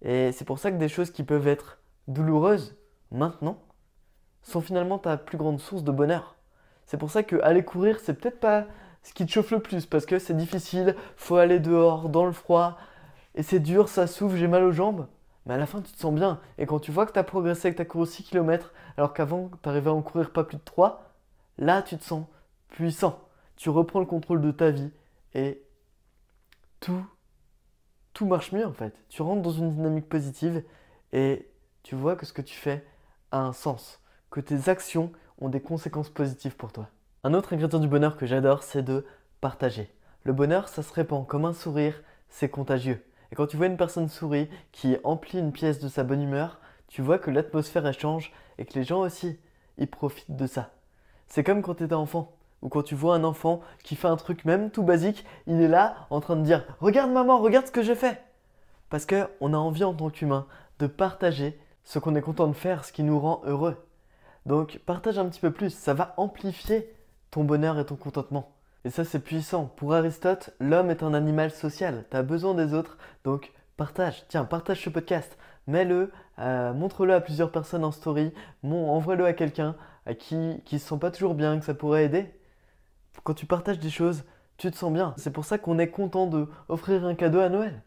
Et 0.01 0.33
c'est 0.33 0.47
pour 0.47 0.59
ça 0.59 0.73
que 0.73 0.79
des 0.79 0.89
choses 0.89 1.11
qui 1.11 1.25
peuvent 1.25 1.47
être 1.47 1.79
douloureuses 2.09 2.75
maintenant 3.11 3.59
sont 4.41 4.63
finalement 4.63 4.99
ta 4.99 5.19
plus 5.19 5.37
grande 5.37 5.61
source 5.61 5.85
de 5.85 5.93
bonheur. 5.93 6.36
C'est 6.87 6.97
pour 6.97 7.11
ça 7.11 7.23
que 7.23 7.37
aller 7.43 7.65
courir, 7.65 7.99
c'est 8.01 8.15
peut-être 8.15 8.41
pas 8.41 8.67
ce 9.03 9.13
qui 9.13 9.27
te 9.27 9.31
chauffe 9.31 9.51
le 9.51 9.61
plus 9.61 9.87
parce 9.87 10.07
que 10.07 10.19
c'est 10.19 10.37
difficile, 10.37 10.97
faut 11.17 11.37
aller 11.37 11.61
dehors 11.61 12.09
dans 12.09 12.27
le 12.27 12.33
froid 12.33 12.79
et 13.35 13.43
c'est 13.43 13.61
dur, 13.61 13.89
ça 13.89 14.07
souffle, 14.07 14.37
j'ai 14.37 14.49
mal 14.49 14.65
aux 14.65 14.73
jambes. 14.73 15.07
Mais 15.45 15.55
à 15.55 15.59
la 15.59 15.67
fin, 15.67 15.81
tu 15.81 15.93
te 15.93 15.99
sens 15.99 16.13
bien. 16.15 16.41
Et 16.59 16.67
quand 16.67 16.81
tu 16.81 16.91
vois 16.91 17.07
que 17.07 17.13
tu 17.13 17.19
as 17.19 17.25
progressé, 17.25 17.71
que 17.71 17.77
tu 17.77 17.83
as 17.83 17.85
couru 17.85 18.07
6 18.07 18.25
km, 18.25 18.73
alors 18.97 19.13
qu'avant, 19.13 19.51
tu 19.63 19.69
arrivais 19.69 19.91
à 19.91 19.93
en 19.93 20.03
courir 20.03 20.33
pas 20.33 20.43
plus 20.43 20.57
de 20.57 20.63
3, 20.65 21.05
là, 21.59 21.83
tu 21.83 21.97
te 21.97 22.05
sens 22.05 22.25
puissant 22.69 23.27
tu 23.57 23.71
reprends 23.71 24.01
le 24.01 24.07
contrôle 24.07 24.41
de 24.41 24.51
ta 24.51 24.71
vie 24.71 24.91
et 25.35 25.63
tout, 26.81 27.05
tout 28.13 28.27
marche 28.27 28.53
mieux 28.53 28.67
en 28.67 28.73
fait. 28.73 28.95
Tu 29.09 29.23
rentres 29.23 29.43
dans 29.43 29.51
une 29.51 29.71
dynamique 29.71 30.09
positive 30.09 30.63
et 31.13 31.51
tu 31.83 31.95
vois 31.95 32.17
que 32.17 32.27
ce 32.27 32.33
que 32.33 32.43
tu 32.43 32.55
fais 32.55 32.87
a 33.33 33.41
un 33.41 33.53
sens, 33.53 34.01
que 34.31 34.41
tes 34.41 34.69
actions 34.69 35.11
ont 35.41 35.49
des 35.49 35.61
conséquences 35.61 36.09
positives 36.09 36.57
pour 36.57 36.73
toi. 36.73 36.89
Un 37.25 37.35
autre 37.35 37.53
ingrédient 37.53 37.79
du 37.79 37.89
bonheur 37.89 38.17
que 38.17 38.27
j'adore, 38.27 38.63
c'est 38.63 38.83
de 38.83 39.05
partager. 39.41 39.91
Le 40.25 40.33
bonheur, 40.33 40.69
ça 40.69 40.83
se 40.83 40.93
répand 40.93 41.27
comme 41.27 41.45
un 41.45 41.53
sourire, 41.53 42.03
c'est 42.29 42.49
contagieux. 42.49 43.05
Et 43.31 43.35
quand 43.35 43.47
tu 43.47 43.57
vois 43.57 43.67
une 43.67 43.77
personne 43.77 44.09
sourire 44.09 44.47
qui 44.73 44.97
emplit 45.05 45.39
une 45.39 45.53
pièce 45.53 45.81
de 45.81 45.89
sa 45.89 46.05
bonne 46.05 46.23
humeur, 46.23 46.61
tu 46.89 47.03
vois 47.03 47.19
que 47.19 47.31
l'atmosphère 47.31 47.93
change 47.93 48.33
et 48.59 48.65
que 48.65 48.75
les 48.75 48.85
gens 48.85 49.01
aussi, 49.01 49.39
ils 49.79 49.91
profitent 49.91 50.37
de 50.37 50.47
ça. 50.47 50.71
C'est 51.27 51.45
comme 51.45 51.63
quand 51.63 51.75
tu 51.75 51.85
étais 51.85 51.95
enfant. 51.95 52.33
Ou 52.63 52.69
quand 52.69 52.83
tu 52.83 52.95
vois 52.95 53.15
un 53.15 53.25
enfant 53.25 53.61
qui 53.85 53.97
fait 53.97 54.09
un 54.09 54.17
truc 54.17 54.45
même 54.45 54.71
tout 54.71 54.83
basique, 54.83 55.25
il 55.47 55.61
est 55.61 55.69
là 55.69 56.07
en 56.11 56.21
train 56.21 56.37
de 56.37 56.43
dire 56.43 56.65
Regarde 56.81 57.11
maman, 57.11 57.39
regarde 57.39 57.67
ce 57.67 57.73
que 57.73 57.83
j'ai 57.83 57.95
fait 57.95 58.23
Parce 58.89 59.07
qu'on 59.07 59.53
a 59.53 59.59
envie 59.59 59.85
en 59.85 59.93
tant 59.95 60.11
qu'humain 60.11 60.47
de 60.79 60.87
partager 60.87 61.61
ce 61.85 61.99
qu'on 61.99 62.15
est 62.15 62.23
content 62.23 62.49
de 62.49 62.55
faire, 62.55 62.85
ce 62.85 62.93
qui 62.93 63.03
nous 63.03 63.21
rend 63.21 63.43
heureux. 63.45 63.86
Donc 64.47 64.81
partage 64.87 65.19
un 65.19 65.29
petit 65.29 65.41
peu 65.41 65.51
plus, 65.51 65.71
ça 65.71 65.93
va 65.93 66.15
amplifier 66.17 66.93
ton 67.31 67.45
bonheur 67.45 67.79
et 67.79 67.85
ton 67.85 67.97
contentement. 67.97 68.53
Et 68.85 68.91
ça 68.91 69.05
c'est 69.05 69.21
puissant. 69.21 69.67
Pour 69.77 69.93
Aristote, 69.93 70.51
l'homme 70.61 70.91
est 70.91 71.03
un 71.03 71.13
animal 71.13 71.51
social, 71.51 72.05
tu 72.11 72.17
as 72.17 72.23
besoin 72.23 72.55
des 72.55 72.73
autres, 72.73 72.97
donc 73.25 73.53
partage. 73.77 74.25
Tiens, 74.29 74.45
partage 74.45 74.83
ce 74.83 74.89
podcast, 74.89 75.37
mets-le, 75.67 76.11
euh, 76.39 76.73
montre-le 76.73 77.13
à 77.13 77.21
plusieurs 77.21 77.51
personnes 77.51 77.85
en 77.85 77.93
story, 77.93 78.33
envoie-le 78.65 79.27
à 79.27 79.35
quelqu'un 79.35 79.77
à 80.07 80.15
qui 80.15 80.37
ne 80.37 80.59
se 80.71 80.79
sent 80.79 80.99
pas 80.99 81.11
toujours 81.11 81.35
bien, 81.35 81.59
que 81.59 81.65
ça 81.65 81.75
pourrait 81.75 82.05
aider 82.05 82.33
quand 83.27 83.35
tu 83.35 83.47
partages 83.47 83.81
des 83.81 83.91
choses, 83.91 84.25
tu 84.57 84.71
te 84.71 84.77
sens 84.77 84.93
bien. 84.93 85.13
C'est 85.17 85.33
pour 85.33 85.45
ça 85.45 85.59
qu'on 85.59 85.79
est 85.79 85.91
content 85.91 86.27
de 86.27 86.49
offrir 86.69 87.05
un 87.05 87.17
cadeau 87.17 87.41
à 87.41 87.49
Noël. 87.49 87.83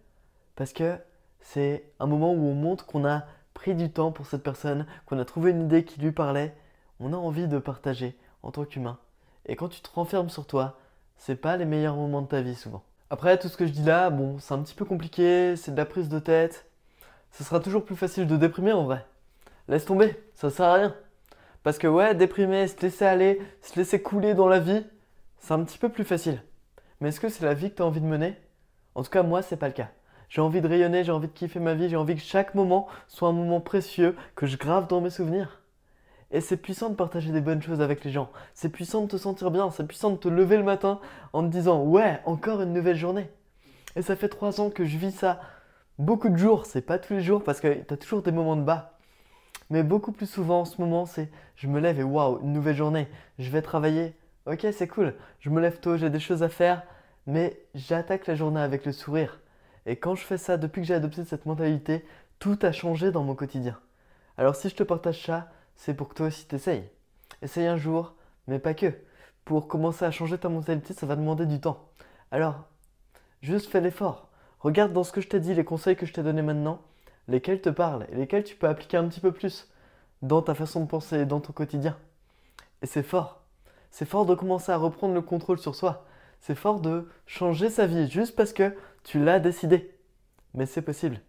Parce 0.55 0.73
que 0.73 0.97
c'est 1.39 1.91
un 1.99 2.07
moment 2.07 2.33
où 2.33 2.45
on 2.45 2.53
montre 2.53 2.85
qu'on 2.85 3.07
a 3.07 3.23
pris 3.59 3.75
du 3.75 3.91
temps 3.91 4.13
pour 4.13 4.25
cette 4.25 4.41
personne, 4.41 4.85
qu'on 5.05 5.19
a 5.19 5.25
trouvé 5.25 5.51
une 5.51 5.63
idée 5.63 5.83
qui 5.83 5.99
lui 5.99 6.13
parlait. 6.13 6.55
On 7.01 7.11
a 7.11 7.17
envie 7.17 7.45
de 7.45 7.59
partager 7.59 8.17
en 8.41 8.51
tant 8.51 8.63
qu'humain. 8.63 8.97
Et 9.47 9.57
quand 9.57 9.67
tu 9.67 9.81
te 9.81 9.89
renfermes 9.93 10.29
sur 10.29 10.47
toi, 10.47 10.79
c'est 11.17 11.35
pas 11.35 11.57
les 11.57 11.65
meilleurs 11.65 11.97
moments 11.97 12.21
de 12.21 12.27
ta 12.27 12.39
vie 12.39 12.55
souvent. 12.55 12.83
Après, 13.09 13.37
tout 13.37 13.49
ce 13.49 13.57
que 13.57 13.65
je 13.65 13.73
dis 13.73 13.83
là, 13.83 14.11
bon, 14.11 14.39
c'est 14.39 14.53
un 14.53 14.59
petit 14.59 14.75
peu 14.75 14.85
compliqué, 14.85 15.57
c'est 15.57 15.71
de 15.71 15.75
la 15.75 15.85
prise 15.85 16.07
de 16.07 16.19
tête. 16.19 16.71
Ce 17.33 17.43
sera 17.43 17.59
toujours 17.59 17.83
plus 17.83 17.97
facile 17.97 18.27
de 18.27 18.37
déprimer 18.37 18.71
en 18.71 18.85
vrai. 18.85 19.05
Laisse 19.67 19.83
tomber, 19.83 20.15
ça 20.35 20.49
sert 20.49 20.65
à 20.65 20.75
rien. 20.75 20.95
Parce 21.63 21.79
que 21.79 21.87
ouais, 21.87 22.15
déprimer, 22.15 22.65
se 22.65 22.79
laisser 22.79 23.03
aller, 23.03 23.41
se 23.61 23.77
laisser 23.77 24.01
couler 24.01 24.35
dans 24.35 24.47
la 24.47 24.59
vie, 24.59 24.85
c'est 25.39 25.53
un 25.53 25.65
petit 25.65 25.77
peu 25.77 25.89
plus 25.89 26.05
facile. 26.05 26.41
Mais 27.01 27.09
est-ce 27.09 27.19
que 27.19 27.27
c'est 27.27 27.43
la 27.43 27.55
vie 27.55 27.71
que 27.71 27.75
tu 27.75 27.81
as 27.81 27.85
envie 27.85 27.99
de 27.99 28.05
mener? 28.05 28.37
En 28.95 29.03
tout 29.03 29.11
cas, 29.11 29.21
moi, 29.21 29.41
c'est 29.41 29.57
pas 29.57 29.67
le 29.67 29.73
cas. 29.73 29.89
J'ai 30.29 30.41
envie 30.41 30.61
de 30.61 30.67
rayonner, 30.67 31.03
j'ai 31.03 31.11
envie 31.11 31.27
de 31.27 31.33
kiffer 31.33 31.59
ma 31.59 31.73
vie, 31.73 31.89
j'ai 31.89 31.95
envie 31.95 32.15
que 32.15 32.21
chaque 32.21 32.55
moment 32.55 32.87
soit 33.07 33.29
un 33.29 33.33
moment 33.33 33.61
précieux 33.61 34.15
que 34.35 34.45
je 34.45 34.57
grave 34.57 34.87
dans 34.87 35.01
mes 35.01 35.09
souvenirs. 35.09 35.61
Et 36.31 36.41
c'est 36.41 36.57
puissant 36.57 36.89
de 36.89 36.95
partager 36.95 37.31
des 37.31 37.41
bonnes 37.41 37.61
choses 37.61 37.81
avec 37.81 38.03
les 38.03 38.11
gens. 38.11 38.29
C'est 38.53 38.69
puissant 38.69 39.01
de 39.01 39.07
te 39.07 39.17
sentir 39.17 39.49
bien. 39.49 39.71
C'est 39.71 39.87
puissant 39.87 40.11
de 40.11 40.17
te 40.17 40.27
lever 40.27 40.57
le 40.57 40.63
matin 40.63 40.99
en 41.33 41.43
te 41.43 41.47
disant 41.47 41.83
Ouais, 41.83 42.19
encore 42.25 42.61
une 42.61 42.73
nouvelle 42.73 42.95
journée. 42.95 43.29
Et 43.95 44.03
ça 44.03 44.15
fait 44.15 44.29
trois 44.29 44.61
ans 44.61 44.69
que 44.69 44.85
je 44.85 44.97
vis 44.97 45.11
ça. 45.11 45.41
Beaucoup 45.97 46.29
de 46.29 46.37
jours, 46.37 46.67
c'est 46.67 46.81
pas 46.81 46.99
tous 46.99 47.13
les 47.13 47.21
jours 47.21 47.43
parce 47.43 47.59
que 47.59 47.73
tu 47.73 47.93
as 47.93 47.97
toujours 47.97 48.21
des 48.21 48.31
moments 48.31 48.55
de 48.55 48.61
bas. 48.61 48.99
Mais 49.71 49.81
beaucoup 49.81 50.11
plus 50.11 50.29
souvent 50.29 50.61
en 50.61 50.65
ce 50.65 50.79
moment, 50.79 51.05
c'est 51.05 51.29
je 51.55 51.67
me 51.67 51.79
lève 51.79 51.99
et 51.99 52.03
waouh, 52.03 52.39
une 52.41 52.53
nouvelle 52.53 52.75
journée. 52.75 53.07
Je 53.39 53.49
vais 53.49 53.61
travailler, 53.63 54.13
Ok, 54.49 54.65
c'est 54.71 54.87
cool. 54.87 55.13
Je 55.41 55.51
me 55.51 55.61
lève 55.61 55.79
tôt, 55.79 55.95
j'ai 55.95 56.09
des 56.09 56.19
choses 56.19 56.41
à 56.41 56.49
faire, 56.49 56.81
mais 57.27 57.59
j'attaque 57.75 58.25
la 58.25 58.33
journée 58.33 58.61
avec 58.61 58.83
le 58.83 58.91
sourire. 58.91 59.39
Et 59.85 59.95
quand 59.97 60.15
je 60.15 60.23
fais 60.23 60.37
ça, 60.37 60.57
depuis 60.57 60.81
que 60.81 60.87
j'ai 60.87 60.93
adopté 60.93 61.23
cette 61.25 61.45
mentalité, 61.45 62.05
tout 62.39 62.57
a 62.61 62.71
changé 62.71 63.11
dans 63.11 63.23
mon 63.23 63.35
quotidien. 63.35 63.79
Alors 64.37 64.55
si 64.55 64.69
je 64.69 64.75
te 64.75 64.83
partage 64.83 65.25
ça, 65.25 65.49
c'est 65.75 65.93
pour 65.93 66.09
que 66.09 66.15
toi 66.15 66.27
aussi 66.27 66.45
t'essayes. 66.45 66.89
Essaye 67.41 67.67
un 67.67 67.77
jour, 67.77 68.15
mais 68.47 68.59
pas 68.59 68.73
que. 68.73 68.93
Pour 69.45 69.67
commencer 69.67 70.05
à 70.05 70.11
changer 70.11 70.37
ta 70.37 70.49
mentalité, 70.49 70.93
ça 70.93 71.05
va 71.05 71.15
demander 71.15 71.45
du 71.45 71.59
temps. 71.59 71.89
Alors, 72.31 72.65
juste 73.41 73.69
fais 73.69 73.81
l'effort. 73.81 74.29
Regarde 74.59 74.93
dans 74.93 75.03
ce 75.03 75.11
que 75.11 75.21
je 75.21 75.27
t'ai 75.27 75.39
dit, 75.39 75.53
les 75.53 75.63
conseils 75.63 75.95
que 75.95 76.05
je 76.05 76.13
t'ai 76.13 76.21
donnés 76.21 76.41
maintenant, 76.41 76.81
lesquels 77.27 77.61
te 77.61 77.69
parlent 77.69 78.05
et 78.11 78.15
lesquels 78.15 78.43
tu 78.43 78.55
peux 78.55 78.67
appliquer 78.67 78.97
un 78.97 79.07
petit 79.07 79.21
peu 79.21 79.31
plus 79.31 79.69
dans 80.21 80.41
ta 80.41 80.53
façon 80.53 80.81
de 80.81 80.87
penser 80.87 81.19
et 81.19 81.25
dans 81.25 81.39
ton 81.39 81.53
quotidien. 81.53 81.97
Et 82.81 82.85
c'est 82.85 83.03
fort. 83.03 83.41
C'est 83.91 84.05
fort 84.05 84.25
de 84.25 84.35
commencer 84.35 84.71
à 84.71 84.77
reprendre 84.77 85.13
le 85.13 85.21
contrôle 85.21 85.59
sur 85.59 85.75
soi. 85.75 86.05
C'est 86.41 86.55
fort 86.55 86.79
de 86.79 87.09
changer 87.25 87.69
sa 87.69 87.85
vie 87.85 88.09
juste 88.09 88.35
parce 88.35 88.53
que 88.53 88.75
tu 89.03 89.23
l'as 89.23 89.39
décidé. 89.39 89.95
Mais 90.53 90.65
c'est 90.65 90.81
possible. 90.81 91.19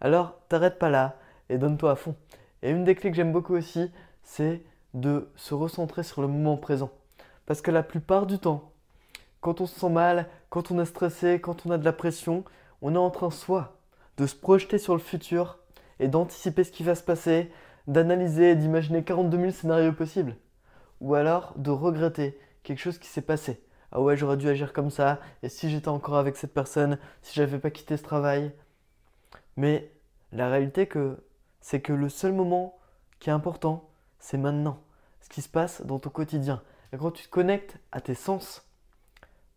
Alors, 0.00 0.38
t'arrêtes 0.48 0.78
pas 0.78 0.90
là 0.90 1.16
et 1.48 1.58
donne-toi 1.58 1.92
à 1.92 1.96
fond. 1.96 2.14
Et 2.62 2.70
une 2.70 2.84
des 2.84 2.94
clés 2.94 3.10
que 3.10 3.16
j'aime 3.16 3.32
beaucoup 3.32 3.54
aussi, 3.54 3.90
c'est 4.22 4.62
de 4.94 5.30
se 5.36 5.54
recentrer 5.54 6.02
sur 6.02 6.22
le 6.22 6.28
moment 6.28 6.56
présent. 6.56 6.90
Parce 7.46 7.60
que 7.60 7.70
la 7.70 7.82
plupart 7.82 8.26
du 8.26 8.38
temps, 8.38 8.72
quand 9.40 9.60
on 9.60 9.66
se 9.66 9.78
sent 9.78 9.90
mal, 9.90 10.28
quand 10.50 10.70
on 10.70 10.80
est 10.80 10.86
stressé, 10.86 11.40
quand 11.40 11.66
on 11.66 11.70
a 11.70 11.78
de 11.78 11.84
la 11.84 11.92
pression, 11.92 12.44
on 12.82 12.94
est 12.94 12.98
en 12.98 13.10
train 13.10 13.30
soit 13.30 13.78
de 14.16 14.26
se 14.26 14.34
projeter 14.34 14.78
sur 14.78 14.94
le 14.94 15.00
futur 15.00 15.58
et 16.00 16.08
d'anticiper 16.08 16.64
ce 16.64 16.72
qui 16.72 16.82
va 16.82 16.94
se 16.94 17.02
passer, 17.02 17.50
d'analyser 17.86 18.50
et 18.50 18.56
d'imaginer 18.56 19.04
42 19.04 19.38
000 19.38 19.50
scénarios 19.50 19.92
possibles. 19.92 20.36
Ou 21.00 21.14
alors 21.14 21.54
de 21.56 21.70
regretter 21.70 22.38
quelque 22.62 22.80
chose 22.80 22.98
qui 22.98 23.08
s'est 23.08 23.22
passé. 23.22 23.62
Ah 23.96 24.02
ouais, 24.02 24.14
j'aurais 24.14 24.36
dû 24.36 24.46
agir 24.46 24.74
comme 24.74 24.90
ça, 24.90 25.20
et 25.42 25.48
si 25.48 25.70
j'étais 25.70 25.88
encore 25.88 26.16
avec 26.16 26.36
cette 26.36 26.52
personne, 26.52 26.98
si 27.22 27.32
j'avais 27.34 27.58
pas 27.58 27.70
quitté 27.70 27.96
ce 27.96 28.02
travail. 28.02 28.52
Mais 29.56 29.90
la 30.32 30.50
réalité 30.50 30.86
c'est 31.62 31.80
que 31.80 31.94
le 31.94 32.10
seul 32.10 32.34
moment 32.34 32.76
qui 33.20 33.30
est 33.30 33.32
important, 33.32 33.88
c'est 34.18 34.36
maintenant. 34.36 34.82
Ce 35.22 35.30
qui 35.30 35.40
se 35.40 35.48
passe 35.48 35.80
dans 35.80 35.98
ton 35.98 36.10
quotidien. 36.10 36.62
Et 36.92 36.98
quand 36.98 37.10
tu 37.10 37.24
te 37.24 37.30
connectes 37.30 37.78
à 37.90 38.02
tes 38.02 38.14
sens, 38.14 38.68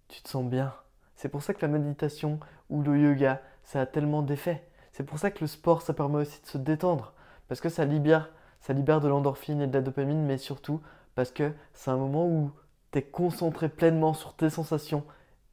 tu 0.07 0.21
te 0.21 0.29
sens 0.29 0.45
bien. 0.45 0.73
C'est 1.17 1.27
pour 1.27 1.43
ça 1.43 1.53
que 1.53 1.65
la 1.65 1.67
méditation 1.67 2.39
ou 2.69 2.81
le 2.81 2.97
yoga, 2.97 3.41
ça 3.65 3.81
a 3.81 3.85
tellement 3.85 4.21
d'effets. 4.21 4.65
C'est 4.93 5.03
pour 5.03 5.19
ça 5.19 5.31
que 5.31 5.41
le 5.41 5.47
sport, 5.47 5.81
ça 5.81 5.93
permet 5.93 6.19
aussi 6.19 6.41
de 6.41 6.47
se 6.47 6.57
détendre. 6.57 7.11
Parce 7.49 7.59
que 7.59 7.67
ça 7.67 7.83
libère, 7.83 8.31
ça 8.61 8.71
libère 8.71 9.01
de 9.01 9.09
l'endorphine 9.09 9.59
et 9.59 9.67
de 9.67 9.73
la 9.73 9.81
dopamine, 9.81 10.23
mais 10.23 10.37
surtout 10.37 10.79
parce 11.13 11.31
que 11.31 11.51
c'est 11.73 11.91
un 11.91 11.97
moment 11.97 12.25
où 12.25 12.53
tu 12.91 12.99
es 12.99 13.01
concentré 13.01 13.69
pleinement 13.69 14.13
sur 14.13 14.35
tes 14.35 14.49
sensations 14.49 15.03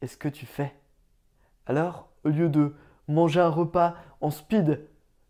et 0.02 0.06
ce 0.06 0.16
que 0.16 0.28
tu 0.28 0.46
fais. 0.46 0.74
Alors, 1.66 2.08
au 2.24 2.28
lieu 2.28 2.48
de 2.48 2.74
manger 3.08 3.40
un 3.40 3.48
repas 3.48 3.94
en 4.20 4.30
speed, 4.30 4.86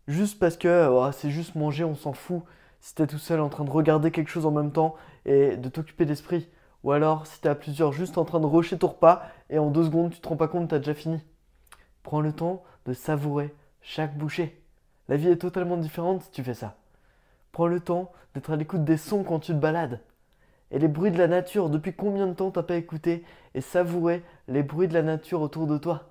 juste 0.07 0.39
parce 0.39 0.57
que 0.57 0.87
oh, 0.89 1.11
c'est 1.11 1.31
juste 1.31 1.55
manger, 1.55 1.83
on 1.83 1.95
s'en 1.95 2.13
fout, 2.13 2.43
si 2.79 2.95
tu 2.95 3.01
es 3.01 3.07
tout 3.07 3.17
seul 3.17 3.39
en 3.39 3.49
train 3.49 3.63
de 3.63 3.69
regarder 3.69 4.11
quelque 4.11 4.29
chose 4.29 4.45
en 4.45 4.51
même 4.51 4.71
temps 4.71 4.95
et 5.25 5.57
de 5.57 5.69
t'occuper 5.69 6.05
d'esprit, 6.05 6.49
ou 6.83 6.91
alors 6.91 7.27
si 7.27 7.41
tu 7.41 7.47
es 7.47 7.49
à 7.49 7.55
plusieurs 7.55 7.91
juste 7.91 8.17
en 8.17 8.25
train 8.25 8.39
de 8.39 8.45
rocher 8.45 8.77
ton 8.77 8.87
repas 8.87 9.23
et 9.49 9.59
en 9.59 9.69
deux 9.69 9.85
secondes 9.85 10.11
tu 10.11 10.19
te 10.19 10.27
rends 10.27 10.37
pas 10.37 10.47
compte, 10.47 10.69
tu 10.69 10.75
as 10.75 10.79
déjà 10.79 10.93
fini. 10.93 11.19
Prends 12.03 12.21
le 12.21 12.31
temps 12.31 12.63
de 12.85 12.93
savourer 12.93 13.53
chaque 13.81 14.17
bouchée. 14.17 14.61
La 15.09 15.17
vie 15.17 15.29
est 15.29 15.37
totalement 15.37 15.77
différente 15.77 16.21
si 16.21 16.31
tu 16.31 16.43
fais 16.43 16.53
ça. 16.53 16.77
Prends 17.51 17.67
le 17.67 17.79
temps 17.79 18.11
d'être 18.33 18.51
à 18.51 18.55
l'écoute 18.55 18.83
des 18.83 18.97
sons 18.97 19.23
quand 19.23 19.39
tu 19.39 19.53
te 19.53 19.57
balades. 19.57 20.01
Et 20.71 20.79
les 20.79 20.87
bruits 20.87 21.11
de 21.11 21.17
la 21.17 21.27
nature, 21.27 21.69
depuis 21.69 21.93
combien 21.93 22.27
de 22.27 22.33
temps 22.33 22.51
t'as 22.51 22.63
pas 22.63 22.75
écouté 22.75 23.23
et 23.53 23.61
savouré 23.61 24.23
les 24.47 24.63
bruits 24.63 24.87
de 24.87 24.93
la 24.93 25.03
nature 25.03 25.41
autour 25.41 25.67
de 25.67 25.77
toi? 25.77 26.09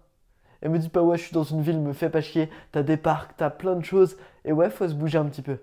Et 0.63 0.69
me 0.69 0.79
dis 0.79 0.89
pas 0.89 1.03
ouais 1.03 1.19
je 1.19 1.25
suis 1.25 1.35
dans 1.35 1.45
une 1.45 1.61
ville, 1.61 1.79
me 1.79 1.93
fais 1.93 2.09
pas 2.09 2.23
chier, 2.23 2.51
t'as 2.73 2.83
des 2.83 2.97
parcs, 2.97 3.37
t'as 3.37 3.51
plein 3.51 3.77
de 3.77 3.85
choses, 3.85 4.17
et 4.45 4.53
ouais 4.53 4.71
faut 4.71 4.89
se 4.89 4.95
bouger 4.95 5.19
un 5.19 5.27
petit 5.27 5.43
peu. 5.43 5.59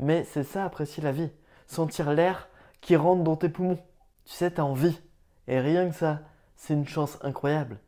Mais 0.00 0.24
c'est 0.24 0.42
ça 0.42 0.64
apprécier 0.64 1.02
la 1.02 1.12
vie, 1.12 1.30
sentir 1.66 2.12
l'air 2.12 2.48
qui 2.80 2.96
rentre 2.96 3.22
dans 3.22 3.36
tes 3.36 3.48
poumons. 3.48 3.78
Tu 4.24 4.34
sais, 4.34 4.50
t'as 4.50 4.62
envie. 4.62 5.00
Et 5.46 5.60
rien 5.60 5.88
que 5.88 5.94
ça, 5.94 6.20
c'est 6.56 6.74
une 6.74 6.86
chance 6.86 7.18
incroyable. 7.22 7.78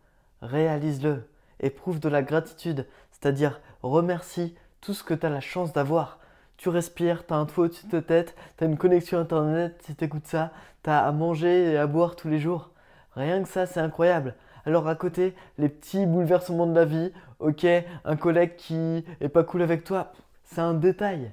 Réalise-le. 0.40 1.28
Éprouve 1.61 2.00
de 2.00 2.08
la 2.08 2.22
gratitude, 2.22 2.87
c'est-à-dire 3.12 3.61
remercie 3.82 4.56
tout 4.80 4.94
ce 4.94 5.04
que 5.04 5.14
tu 5.14 5.24
as 5.24 5.30
la 5.30 5.40
chance 5.40 5.72
d'avoir. 5.72 6.18
Tu 6.56 6.68
respires, 6.68 7.26
tu 7.26 7.34
as 7.34 7.36
un 7.36 7.46
toit 7.46 7.64
au-dessus 7.64 7.86
de 7.86 7.90
ta 7.90 8.02
tête, 8.02 8.36
tu 8.56 8.64
as 8.64 8.66
une 8.66 8.76
connexion 8.76 9.18
internet 9.18 9.80
si 9.84 9.96
tu 9.96 10.04
écoutes 10.04 10.26
ça, 10.26 10.52
tu 10.82 10.90
as 10.90 11.04
à 11.04 11.12
manger 11.12 11.72
et 11.72 11.76
à 11.76 11.86
boire 11.86 12.16
tous 12.16 12.28
les 12.28 12.38
jours. 12.38 12.70
Rien 13.14 13.42
que 13.42 13.48
ça, 13.48 13.66
c'est 13.66 13.80
incroyable. 13.80 14.34
Alors 14.64 14.86
à 14.86 14.94
côté, 14.94 15.34
les 15.58 15.68
petits 15.68 16.06
bouleversements 16.06 16.66
de 16.66 16.74
la 16.74 16.84
vie, 16.84 17.12
ok, 17.40 17.66
un 18.04 18.16
collègue 18.16 18.56
qui 18.56 19.04
est 19.20 19.28
pas 19.28 19.44
cool 19.44 19.62
avec 19.62 19.84
toi, 19.84 20.12
c'est 20.44 20.60
un 20.60 20.74
détail. 20.74 21.32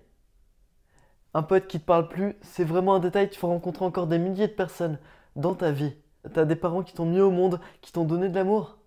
Un 1.35 1.43
pote 1.43 1.67
qui 1.67 1.79
te 1.79 1.85
parle 1.85 2.07
plus, 2.07 2.35
c'est 2.41 2.63
vraiment 2.63 2.95
un 2.95 2.99
détail, 2.99 3.29
tu 3.29 3.39
vas 3.39 3.49
rencontrer 3.49 3.85
encore 3.85 4.07
des 4.07 4.17
milliers 4.17 4.47
de 4.47 4.53
personnes 4.53 4.97
dans 5.35 5.53
ta 5.53 5.71
vie. 5.71 5.93
Tu 6.33 6.39
as 6.39 6.45
des 6.45 6.55
parents 6.55 6.81
qui 6.81 6.93
t'ont 6.93 7.05
mis 7.05 7.21
au 7.21 7.29
monde, 7.29 7.59
qui 7.81 7.91
t'ont 7.91 8.03
donné 8.03 8.29
de 8.29 8.35
l'amour. 8.35 8.77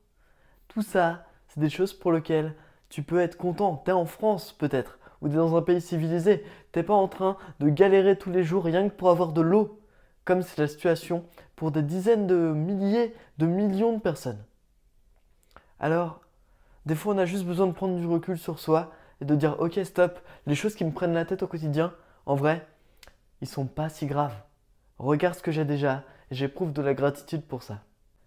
Tout 0.68 0.82
ça, 0.82 1.24
c'est 1.48 1.60
des 1.60 1.70
choses 1.70 1.92
pour 1.92 2.12
lesquelles 2.12 2.54
tu 2.88 3.02
peux 3.02 3.20
être 3.20 3.36
content. 3.36 3.80
Tu 3.84 3.90
es 3.90 3.94
en 3.94 4.06
France 4.06 4.52
peut-être, 4.52 4.98
ou 5.22 5.28
tu 5.28 5.34
es 5.34 5.38
dans 5.38 5.56
un 5.56 5.62
pays 5.62 5.80
civilisé. 5.80 6.44
T'es 6.72 6.82
pas 6.82 6.94
en 6.94 7.08
train 7.08 7.36
de 7.60 7.68
galérer 7.70 8.18
tous 8.18 8.30
les 8.30 8.42
jours 8.42 8.64
rien 8.64 8.88
que 8.88 8.94
pour 8.94 9.08
avoir 9.08 9.32
de 9.32 9.40
l'eau, 9.40 9.80
comme 10.24 10.42
c'est 10.42 10.60
la 10.60 10.68
situation 10.68 11.24
pour 11.56 11.70
des 11.70 11.82
dizaines 11.82 12.26
de 12.26 12.52
milliers, 12.52 13.14
de 13.38 13.46
millions 13.46 13.94
de 13.94 14.00
personnes. 14.00 14.44
Alors, 15.80 16.20
des 16.86 16.94
fois, 16.94 17.14
on 17.14 17.18
a 17.18 17.24
juste 17.24 17.44
besoin 17.44 17.68
de 17.68 17.72
prendre 17.72 17.98
du 17.98 18.06
recul 18.06 18.36
sur 18.36 18.58
soi 18.58 18.92
et 19.20 19.24
de 19.24 19.34
dire 19.34 19.56
ok, 19.60 19.80
stop, 19.84 20.18
les 20.46 20.54
choses 20.54 20.74
qui 20.74 20.84
me 20.84 20.90
prennent 20.90 21.14
la 21.14 21.24
tête 21.24 21.42
au 21.42 21.46
quotidien, 21.46 21.94
en 22.26 22.34
vrai, 22.34 22.66
ils 23.40 23.48
sont 23.48 23.66
pas 23.66 23.88
si 23.88 24.06
graves. 24.06 24.36
Regarde 24.98 25.36
ce 25.36 25.42
que 25.42 25.52
j'ai 25.52 25.64
déjà 25.64 26.02
et 26.30 26.34
j'éprouve 26.34 26.72
de 26.72 26.82
la 26.82 26.94
gratitude 26.94 27.42
pour 27.42 27.62
ça. 27.62 27.80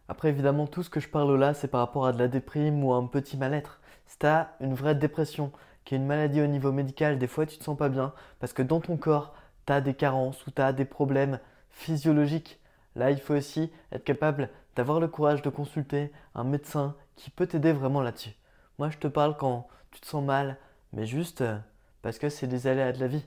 Après, 0.08 0.29
évidemment, 0.29 0.67
tout 0.67 0.84
ce 0.84 0.89
que 0.89 0.99
je 0.99 1.10
parle 1.10 1.36
là, 1.38 1.53
c'est 1.53 1.67
par 1.67 1.79
rapport 1.81 2.05
à 2.05 2.13
de 2.13 2.19
la 2.19 2.27
déprime 2.27 2.84
ou 2.84 2.93
à 2.93 2.97
un 2.97 3.08
petit 3.08 3.38
mal-être. 3.38 3.81
Si 4.05 4.19
tu 4.19 4.25
as 4.25 4.55
une 4.62 4.73
vraie 4.73 4.95
dépression, 4.95 5.51
qui 5.86 5.95
est 5.95 5.98
une 5.98 6.06
maladie 6.06 6.41
au 6.41 6.48
niveau 6.48 6.71
médical, 6.71 7.17
des 7.17 7.28
fois 7.28 7.45
tu 7.45 7.58
te 7.58 7.63
sens 7.63 7.78
pas 7.78 7.89
bien 7.89 8.13
parce 8.39 8.54
que 8.54 8.62
dans 8.62 8.82
ton 8.82 8.98
corps, 8.98 9.34
tu 9.65 9.74
as 9.74 9.82
des 9.82 9.93
carences 9.93 10.45
ou 10.48 10.52
tu 10.52 10.62
as 10.62 10.74
des 10.74 10.86
problèmes 10.86 11.39
physiologiques. 11.69 12.60
Là, 12.95 13.12
il 13.12 13.19
faut 13.19 13.36
aussi 13.36 13.71
être 13.91 14.04
capable 14.04 14.50
d'avoir 14.76 15.00
le 15.00 15.08
courage 15.08 15.41
de 15.41 15.50
consulter 15.50 16.12
un 16.34 16.43
médecin 16.43 16.95
qui 17.15 17.30
peut 17.30 17.48
t'aider 17.48 17.71
vraiment 17.71 18.02
là-dessus. 18.02 18.36
Moi, 18.80 18.89
je 18.89 18.98
te 18.98 19.08
parle 19.08 19.38
quand 19.38 19.67
tu 19.91 20.02
te 20.02 20.08
sens 20.08 20.24
mal, 20.24 20.58
mais 20.91 21.06
juste 21.06 21.41
euh, 21.41 21.58
parce 22.02 22.19
que 22.19 22.30
c'est 22.30 22.48
des 22.48 22.67
aléas 22.67 22.91
de 22.91 23.00
la 23.00 23.08
vie 23.08 23.26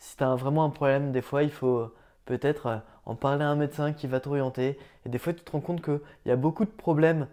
si 0.00 0.16
tu 0.16 0.24
as 0.24 0.34
vraiment 0.34 0.64
un 0.64 0.70
problème, 0.70 1.12
des 1.12 1.22
fois, 1.22 1.44
il 1.44 1.52
faut 1.52 1.78
euh, 1.78 1.94
peut-être 2.24 2.66
euh, 2.66 2.78
en 3.04 3.14
parler 3.14 3.44
à 3.44 3.48
un 3.48 3.54
médecin 3.54 3.92
qui 3.92 4.06
va 4.06 4.18
t'orienter. 4.18 4.78
Et 5.04 5.08
des 5.08 5.18
fois, 5.18 5.32
tu 5.32 5.44
te 5.44 5.52
rends 5.52 5.60
compte 5.60 5.82
qu'il 5.82 6.00
y 6.26 6.30
a 6.30 6.36
beaucoup 6.36 6.64
de 6.64 6.70
problèmes 6.70 7.28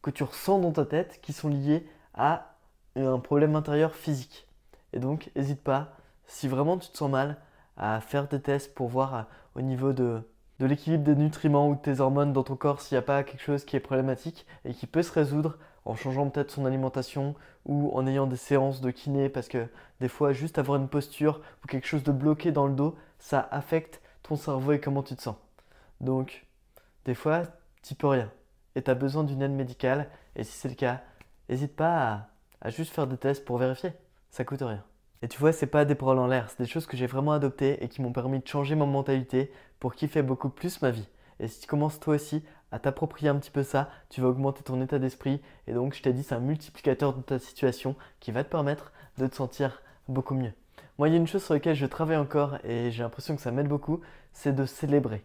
que 0.00 0.10
tu 0.10 0.22
ressens 0.22 0.60
dans 0.60 0.72
ta 0.72 0.86
tête 0.86 1.20
qui 1.22 1.32
sont 1.32 1.48
liés 1.48 1.86
à 2.14 2.53
un 2.96 3.18
problème 3.18 3.56
intérieur 3.56 3.94
physique. 3.94 4.46
Et 4.92 5.00
donc, 5.00 5.30
n'hésite 5.34 5.62
pas, 5.62 5.96
si 6.26 6.48
vraiment 6.48 6.78
tu 6.78 6.88
te 6.90 6.96
sens 6.96 7.10
mal, 7.10 7.38
à 7.76 8.00
faire 8.00 8.28
des 8.28 8.40
tests 8.40 8.74
pour 8.74 8.88
voir 8.88 9.14
euh, 9.14 9.22
au 9.56 9.60
niveau 9.60 9.92
de, 9.92 10.22
de 10.60 10.66
l'équilibre 10.66 11.04
des 11.04 11.16
nutriments 11.16 11.68
ou 11.68 11.74
de 11.74 11.80
tes 11.80 12.00
hormones 12.00 12.32
dans 12.32 12.44
ton 12.44 12.56
corps 12.56 12.80
s'il 12.80 12.94
n'y 12.94 13.00
a 13.00 13.02
pas 13.02 13.24
quelque 13.24 13.42
chose 13.42 13.64
qui 13.64 13.76
est 13.76 13.80
problématique 13.80 14.46
et 14.64 14.72
qui 14.72 14.86
peut 14.86 15.02
se 15.02 15.12
résoudre 15.12 15.58
en 15.84 15.94
changeant 15.94 16.28
peut-être 16.30 16.50
son 16.50 16.64
alimentation 16.64 17.34
ou 17.66 17.90
en 17.94 18.06
ayant 18.06 18.26
des 18.26 18.36
séances 18.36 18.80
de 18.80 18.90
kiné 18.90 19.28
parce 19.28 19.48
que 19.48 19.66
des 20.00 20.08
fois 20.08 20.32
juste 20.32 20.58
avoir 20.58 20.80
une 20.80 20.88
posture 20.88 21.40
ou 21.62 21.66
quelque 21.66 21.86
chose 21.86 22.04
de 22.04 22.12
bloqué 22.12 22.52
dans 22.52 22.66
le 22.66 22.74
dos, 22.74 22.96
ça 23.18 23.46
affecte 23.50 24.00
ton 24.22 24.36
cerveau 24.36 24.72
et 24.72 24.80
comment 24.80 25.02
tu 25.02 25.16
te 25.16 25.22
sens. 25.22 25.36
Donc 26.00 26.46
des 27.04 27.14
fois, 27.14 27.42
tu 27.82 27.94
peux 27.94 28.06
rien 28.06 28.30
et 28.76 28.82
tu 28.82 28.90
as 28.90 28.94
besoin 28.94 29.24
d'une 29.24 29.42
aide 29.42 29.52
médicale 29.52 30.08
et 30.36 30.44
si 30.44 30.52
c'est 30.52 30.68
le 30.68 30.74
cas, 30.74 31.02
n'hésite 31.48 31.76
pas 31.76 32.12
à, 32.12 32.28
à, 32.64 32.70
juste 32.70 32.92
faire 32.92 33.06
des 33.06 33.16
tests 33.16 33.44
pour 33.44 33.58
vérifier. 33.58 33.92
Ça 34.30 34.44
coûte 34.44 34.62
rien. 34.62 34.82
Et 35.22 35.28
tu 35.28 35.38
vois, 35.38 35.52
c'est 35.52 35.66
pas 35.66 35.84
des 35.84 35.94
paroles 35.94 36.18
en 36.18 36.26
l'air, 36.26 36.50
c'est 36.50 36.62
des 36.62 36.68
choses 36.68 36.86
que 36.86 36.96
j'ai 36.96 37.06
vraiment 37.06 37.32
adoptées 37.32 37.82
et 37.82 37.88
qui 37.88 38.02
m'ont 38.02 38.12
permis 38.12 38.40
de 38.40 38.48
changer 38.48 38.74
ma 38.74 38.84
mentalité 38.84 39.52
pour 39.80 39.94
kiffer 39.94 40.22
beaucoup 40.22 40.50
plus 40.50 40.82
ma 40.82 40.90
vie. 40.90 41.08
Et 41.40 41.48
si 41.48 41.60
tu 41.60 41.66
commences 41.66 41.98
toi 42.00 42.14
aussi 42.14 42.44
à 42.72 42.78
t'approprier 42.78 43.28
un 43.28 43.36
petit 43.36 43.50
peu 43.50 43.62
ça, 43.62 43.88
tu 44.10 44.20
vas 44.20 44.28
augmenter 44.28 44.62
ton 44.62 44.82
état 44.82 44.98
d'esprit. 44.98 45.40
Et 45.66 45.72
donc, 45.72 45.94
je 45.94 46.02
t'ai 46.02 46.12
dit, 46.12 46.22
c'est 46.22 46.34
un 46.34 46.40
multiplicateur 46.40 47.14
de 47.14 47.22
ta 47.22 47.38
situation 47.38 47.96
qui 48.20 48.32
va 48.32 48.44
te 48.44 48.50
permettre 48.50 48.92
de 49.18 49.26
te 49.26 49.34
sentir 49.36 49.82
beaucoup 50.08 50.34
mieux. 50.34 50.52
Moi, 50.98 51.08
il 51.08 51.12
y 51.12 51.14
a 51.14 51.20
une 51.20 51.26
chose 51.26 51.44
sur 51.44 51.54
laquelle 51.54 51.74
je 51.74 51.86
travaille 51.86 52.16
encore 52.16 52.58
et 52.64 52.90
j'ai 52.90 53.02
l'impression 53.02 53.34
que 53.34 53.42
ça 53.42 53.50
m'aide 53.50 53.68
beaucoup, 53.68 54.00
c'est 54.32 54.54
de 54.54 54.64
célébrer. 54.64 55.24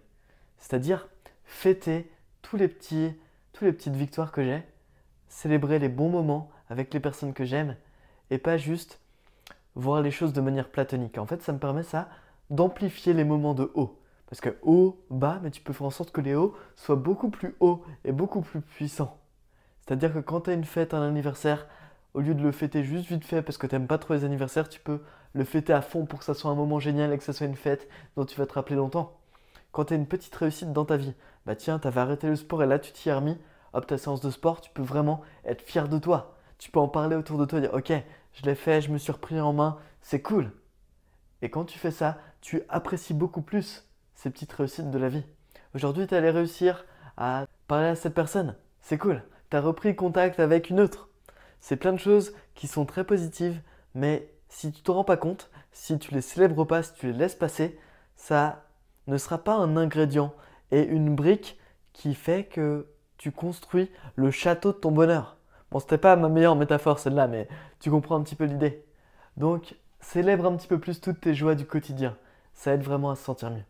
C'est-à-dire 0.58 1.08
fêter 1.44 2.12
tous 2.42 2.58
les 2.58 2.68
petits, 2.68 3.14
toutes 3.54 3.64
les 3.64 3.74
petites 3.74 3.96
victoires 3.96 4.32
que 4.32 4.44
j'ai, 4.44 4.64
célébrer 5.28 5.78
les 5.78 5.90
bons 5.90 6.10
moments 6.10 6.50
avec 6.70 6.94
les 6.94 7.00
personnes 7.00 7.34
que 7.34 7.46
j'aime 7.46 7.76
et 8.30 8.38
pas 8.38 8.58
juste 8.58 9.00
voir 9.76 10.02
les 10.02 10.12
choses 10.12 10.34
de 10.34 10.42
manière 10.42 10.70
platonique. 10.70 11.18
En 11.18 11.26
fait, 11.26 11.42
ça 11.42 11.54
me 11.54 11.60
permet 11.60 11.84
ça 11.84 12.10
d'amplifier 12.50 13.14
les 13.14 13.24
moments 13.24 13.54
de 13.54 13.72
haut. 13.76 14.00
Parce 14.30 14.42
que 14.42 14.56
haut, 14.62 15.04
bas, 15.10 15.40
mais 15.42 15.50
tu 15.50 15.62
peux 15.62 15.74
faire 15.74 15.88
en 15.88 15.92
sorte 15.92 16.12
que 16.12 16.22
les 16.22 16.36
hauts 16.36 16.56
soient 16.76 16.96
beaucoup 16.96 17.30
plus 17.30 17.56
hauts 17.60 17.84
et 18.06 18.12
beaucoup 18.12 18.42
plus 18.42 18.62
puissants. 18.62 19.18
C'est-à-dire 19.82 20.14
que 20.14 20.20
quand 20.20 20.42
tu 20.42 20.52
as 20.52 20.54
une 20.54 20.66
fête, 20.66 20.94
un 20.94 21.02
anniversaire, 21.02 21.68
au 22.14 22.22
lieu 22.22 22.36
de 22.36 22.44
le 22.44 22.52
fêter 22.52 22.84
juste 22.84 23.08
vite 23.08 23.26
fait 23.26 23.42
parce 23.42 23.58
que 23.58 23.66
tu 23.66 23.74
n'aimes 23.74 23.88
pas 23.88 23.98
trop 23.98 24.14
les 24.14 24.24
anniversaires, 24.24 24.70
tu 24.70 24.80
peux 24.80 25.02
le 25.34 25.44
fêter 25.44 25.74
à 25.74 25.82
fond 25.82 26.06
pour 26.06 26.20
que 26.20 26.26
ça 26.26 26.34
soit 26.34 26.52
un 26.52 26.56
moment 26.56 26.80
génial 26.80 27.12
et 27.14 27.18
que 27.18 27.24
ça 27.24 27.34
soit 27.34 27.48
une 27.48 27.56
fête 27.56 27.88
dont 28.16 28.26
tu 28.26 28.38
vas 28.38 28.46
te 28.46 28.54
rappeler 28.54 28.76
longtemps. 28.76 29.18
Quand 29.72 29.86
tu 29.86 29.94
as 29.94 29.98
une 29.98 30.08
petite 30.08 30.36
réussite 30.36 30.74
dans 30.74 30.86
ta 30.86 30.98
vie, 30.98 31.14
bah 31.46 31.56
tiens, 31.56 31.80
tu 31.80 31.88
avais 31.88 32.02
arrêté 32.02 32.28
le 32.28 32.36
sport 32.36 32.64
et 32.64 32.66
là 32.66 32.80
tu 32.80 32.92
t'y 32.92 33.10
es 33.10 33.14
remis, 33.14 33.38
hop, 33.74 33.86
ta 33.86 33.98
séance 33.98 34.22
de 34.22 34.30
sport, 34.32 34.62
tu 34.62 34.72
peux 34.72 34.82
vraiment 34.82 35.22
être 35.46 35.62
fier 35.62 35.88
de 35.88 36.00
toi. 36.00 36.36
Tu 36.60 36.70
peux 36.70 36.80
en 36.80 36.88
parler 36.88 37.16
autour 37.16 37.40
de 37.40 37.46
toi, 37.46 37.60
dire 37.60 37.74
ok, 37.74 37.92
je 38.34 38.44
l'ai 38.44 38.54
fait, 38.54 38.82
je 38.82 38.92
me 38.92 38.98
suis 38.98 39.12
repris 39.12 39.40
en 39.40 39.54
main, 39.54 39.80
c'est 40.02 40.22
cool. 40.22 40.52
Et 41.42 41.50
quand 41.50 41.66
tu 41.66 41.80
fais 41.80 41.90
ça, 41.90 42.20
tu 42.42 42.62
apprécies 42.70 43.14
beaucoup 43.14 43.42
plus 43.42 43.88
ces 44.14 44.30
petites 44.30 44.54
réussites 44.54 44.92
de 44.92 45.00
la 45.00 45.10
vie. 45.10 45.24
Aujourd'hui, 45.74 46.06
tu 46.06 46.14
allais 46.16 46.30
réussir 46.30 46.86
à 47.18 47.48
parler 47.68 47.88
à 47.88 47.96
cette 47.96 48.14
personne, 48.14 48.56
c'est 48.82 48.98
cool. 48.98 49.24
Tu 49.50 49.58
as 49.58 49.62
repris 49.62 49.96
contact 49.96 50.40
avec 50.40 50.70
une 50.70 50.80
autre. 50.80 51.10
C'est 51.62 51.78
plein 51.78 51.94
de 51.94 51.98
choses 51.98 52.34
qui 52.56 52.68
sont 52.68 52.86
très 52.86 53.04
positives, 53.04 53.62
mais 53.96 54.30
si 54.50 54.72
tu 54.72 54.80
ne 54.80 54.84
te 54.84 54.92
rends 54.92 55.04
pas 55.04 55.18
compte, 55.18 55.50
si 55.72 55.98
tu 55.98 56.14
les 56.14 56.22
célèbres 56.22 56.66
pas, 56.66 56.84
si 56.84 56.94
tu 56.94 57.08
les 57.08 57.14
laisses 57.14 57.36
passer, 57.36 57.80
ça 58.16 58.66
ne 59.08 59.18
sera 59.18 59.38
pas 59.38 59.56
un 59.56 59.78
ingrédient 59.78 60.34
et 60.72 60.84
une 60.84 61.16
brique 61.16 61.58
qui 61.94 62.16
fait 62.16 62.44
que 62.44 62.88
tu 63.18 63.32
construis 63.32 63.92
le 64.16 64.32
château 64.32 64.72
de 64.72 64.78
ton 64.78 64.92
bonheur. 64.92 65.39
Bon, 65.72 65.80
c'était 65.80 65.98
pas 65.98 66.16
ma 66.16 66.30
meilleure 66.30 66.56
métaphore 66.56 67.00
celle-là, 67.00 67.28
mais 67.28 67.48
tu 67.80 67.92
comprends 67.92 68.16
un 68.16 68.24
petit 68.24 68.36
peu 68.36 68.46
l'idée. 68.46 68.84
Donc, 69.38 69.76
célèbre 70.00 70.46
un 70.46 70.56
petit 70.56 70.68
peu 70.68 70.80
plus 70.80 71.00
toutes 71.00 71.22
tes 71.22 71.34
joies 71.34 71.56
du 71.56 71.66
quotidien. 71.66 72.18
Ça 72.54 72.74
aide 72.74 72.82
vraiment 72.82 73.12
à 73.12 73.16
se 73.16 73.24
sentir 73.24 73.52
mieux. 73.52 73.64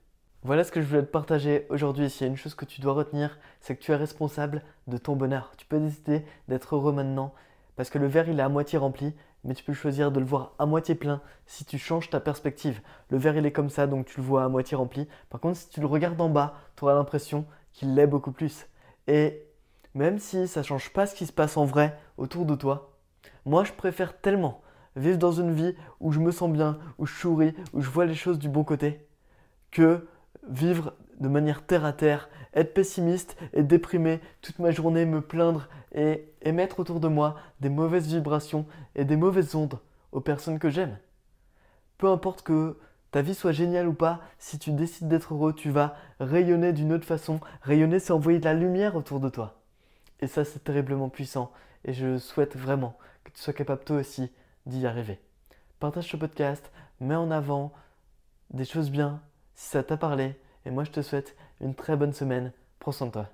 Voilà 0.43 0.63
ce 0.63 0.71
que 0.71 0.81
je 0.81 0.88
voulais 0.88 1.01
te 1.01 1.12
partager 1.12 1.65
aujourd'hui. 1.69 2.09
S'il 2.09 2.25
y 2.25 2.29
a 2.29 2.31
une 2.31 2.38
chose 2.38 2.55
que 2.55 2.63
tu 2.63 2.79
dois 2.79 2.93
retenir, 2.93 3.38
c'est 3.59 3.75
que 3.75 3.81
tu 3.81 3.91
es 3.91 3.95
responsable 3.95 4.63
de 4.88 4.97
ton 4.97 5.17
bonheur. 5.17 5.51
Tu 5.57 5.65
peux 5.65 5.79
décider 5.79 6.23
d'être 6.47 6.75
heureux 6.75 6.93
maintenant 6.93 7.33
parce 7.75 7.89
que 7.89 7.97
le 7.97 8.07
verre 8.07 8.29
il 8.29 8.39
est 8.39 8.43
à 8.43 8.49
moitié 8.49 8.77
rempli, 8.77 9.13
mais 9.43 9.53
tu 9.53 9.63
peux 9.65 9.73
choisir 9.73 10.13
de 10.13 10.19
le 10.21 10.25
voir 10.25 10.53
à 10.57 10.65
moitié 10.65 10.95
plein 10.95 11.21
si 11.45 11.65
tu 11.65 11.77
changes 11.77 12.09
ta 12.09 12.21
perspective. 12.21 12.81
Le 13.09 13.17
verre 13.17 13.35
il 13.35 13.45
est 13.45 13.51
comme 13.51 13.69
ça, 13.69 13.85
donc 13.88 14.05
tu 14.05 14.21
le 14.21 14.25
vois 14.25 14.45
à 14.45 14.47
moitié 14.49 14.77
rempli. 14.77 15.07
Par 15.29 15.41
contre, 15.41 15.57
si 15.57 15.69
tu 15.69 15.81
le 15.81 15.88
regardes 15.88 16.21
en 16.21 16.29
bas, 16.29 16.55
tu 16.77 16.85
auras 16.85 16.93
l'impression 16.93 17.45
qu'il 17.73 17.93
l'est 17.95 18.07
beaucoup 18.07 18.31
plus. 18.31 18.67
Et 19.07 19.48
même 19.93 20.19
si 20.19 20.47
ça 20.47 20.63
change 20.63 20.91
pas 20.91 21.06
ce 21.06 21.15
qui 21.15 21.25
se 21.25 21.34
passe 21.34 21.58
en 21.58 21.65
vrai 21.65 21.97
autour 22.17 22.45
de 22.45 22.56
toi, 22.56 22.97
moi 23.45 23.63
je 23.63 23.73
préfère 23.73 24.19
tellement 24.19 24.62
vivre 24.95 25.17
dans 25.17 25.32
une 25.32 25.54
vie 25.54 25.75
où 25.99 26.12
je 26.12 26.19
me 26.19 26.32
sens 26.32 26.52
bien, 26.52 26.78
où 26.97 27.06
je 27.06 27.13
souris, 27.13 27.54
où 27.73 27.82
je 27.82 27.89
vois 27.89 28.06
les 28.06 28.15
choses 28.15 28.39
du 28.39 28.49
bon 28.49 28.63
côté, 28.63 29.06
que 29.71 30.08
vivre 30.47 30.93
de 31.19 31.28
manière 31.28 31.65
terre 31.65 31.86
à 31.86 31.93
terre, 31.93 32.30
être 32.54 32.73
pessimiste 32.73 33.38
et 33.54 33.63
déprimé 33.63 34.19
toute 34.41 34.60
ma 34.60 34.71
journée, 34.71 35.06
me 35.06 35.21
plaindre 35.21 35.67
et 35.93 36.32
émettre 36.41 36.80
autour 36.80 36.99
de 36.99 37.08
moi 37.08 37.36
des 37.60 37.69
mauvaises 37.69 38.08
vibrations 38.08 38.65
et 38.95 39.06
des 39.06 39.17
mauvaises 39.17 39.56
ondes 39.56 39.80
aux 40.12 40.21
personnes 40.21 40.60
que 40.60 40.69
j'aime. 40.69 40.97
Peu 41.97 42.08
importe 42.08 42.41
que 42.41 42.78
ta 43.12 43.21
vie 43.21 43.36
soit 43.36 43.52
géniale 43.52 43.88
ou 43.88 43.93
pas, 43.93 44.21
si 44.38 44.60
tu 44.60 44.71
décides 44.71 45.08
d'être 45.08 45.34
heureux, 45.34 45.54
tu 45.54 45.71
vas 45.71 45.95
rayonner 46.19 46.73
d'une 46.73 46.93
autre 46.93 47.06
façon. 47.06 47.39
Rayonner, 47.62 47.99
c'est 47.99 48.13
envoyer 48.13 48.39
de 48.39 48.45
la 48.45 48.54
lumière 48.54 48.95
autour 48.95 49.19
de 49.19 49.30
toi. 49.30 49.58
Et 50.21 50.27
ça, 50.27 50.45
c'est 50.45 50.63
terriblement 50.63 51.10
puissant. 51.10 51.51
Et 51.86 51.93
je 51.93 52.17
souhaite 52.17 52.55
vraiment 52.55 52.97
que 53.23 53.32
tu 53.32 53.41
sois 53.41 53.53
capable 53.53 53.84
toi 53.84 53.97
aussi 53.97 54.32
d'y 54.65 54.86
arriver. 54.86 55.19
Partage 55.79 56.10
ce 56.10 56.17
podcast, 56.17 56.71
mets 56.99 57.15
en 57.15 57.32
avant 57.32 57.71
des 58.51 58.65
choses 58.65 58.91
bien 58.91 59.21
si 59.55 59.69
ça 59.69 59.84
t'a 59.84 59.97
parlé. 59.97 60.36
Et 60.65 60.71
moi, 60.71 60.84
je 60.84 60.91
te 60.91 61.01
souhaite 61.01 61.36
une 61.62 61.75
très 61.75 61.95
bonne 61.95 62.13
semaine. 62.13 62.51
Prends 62.79 62.91
soin 62.91 63.08
de 63.08 63.13
toi. 63.13 63.29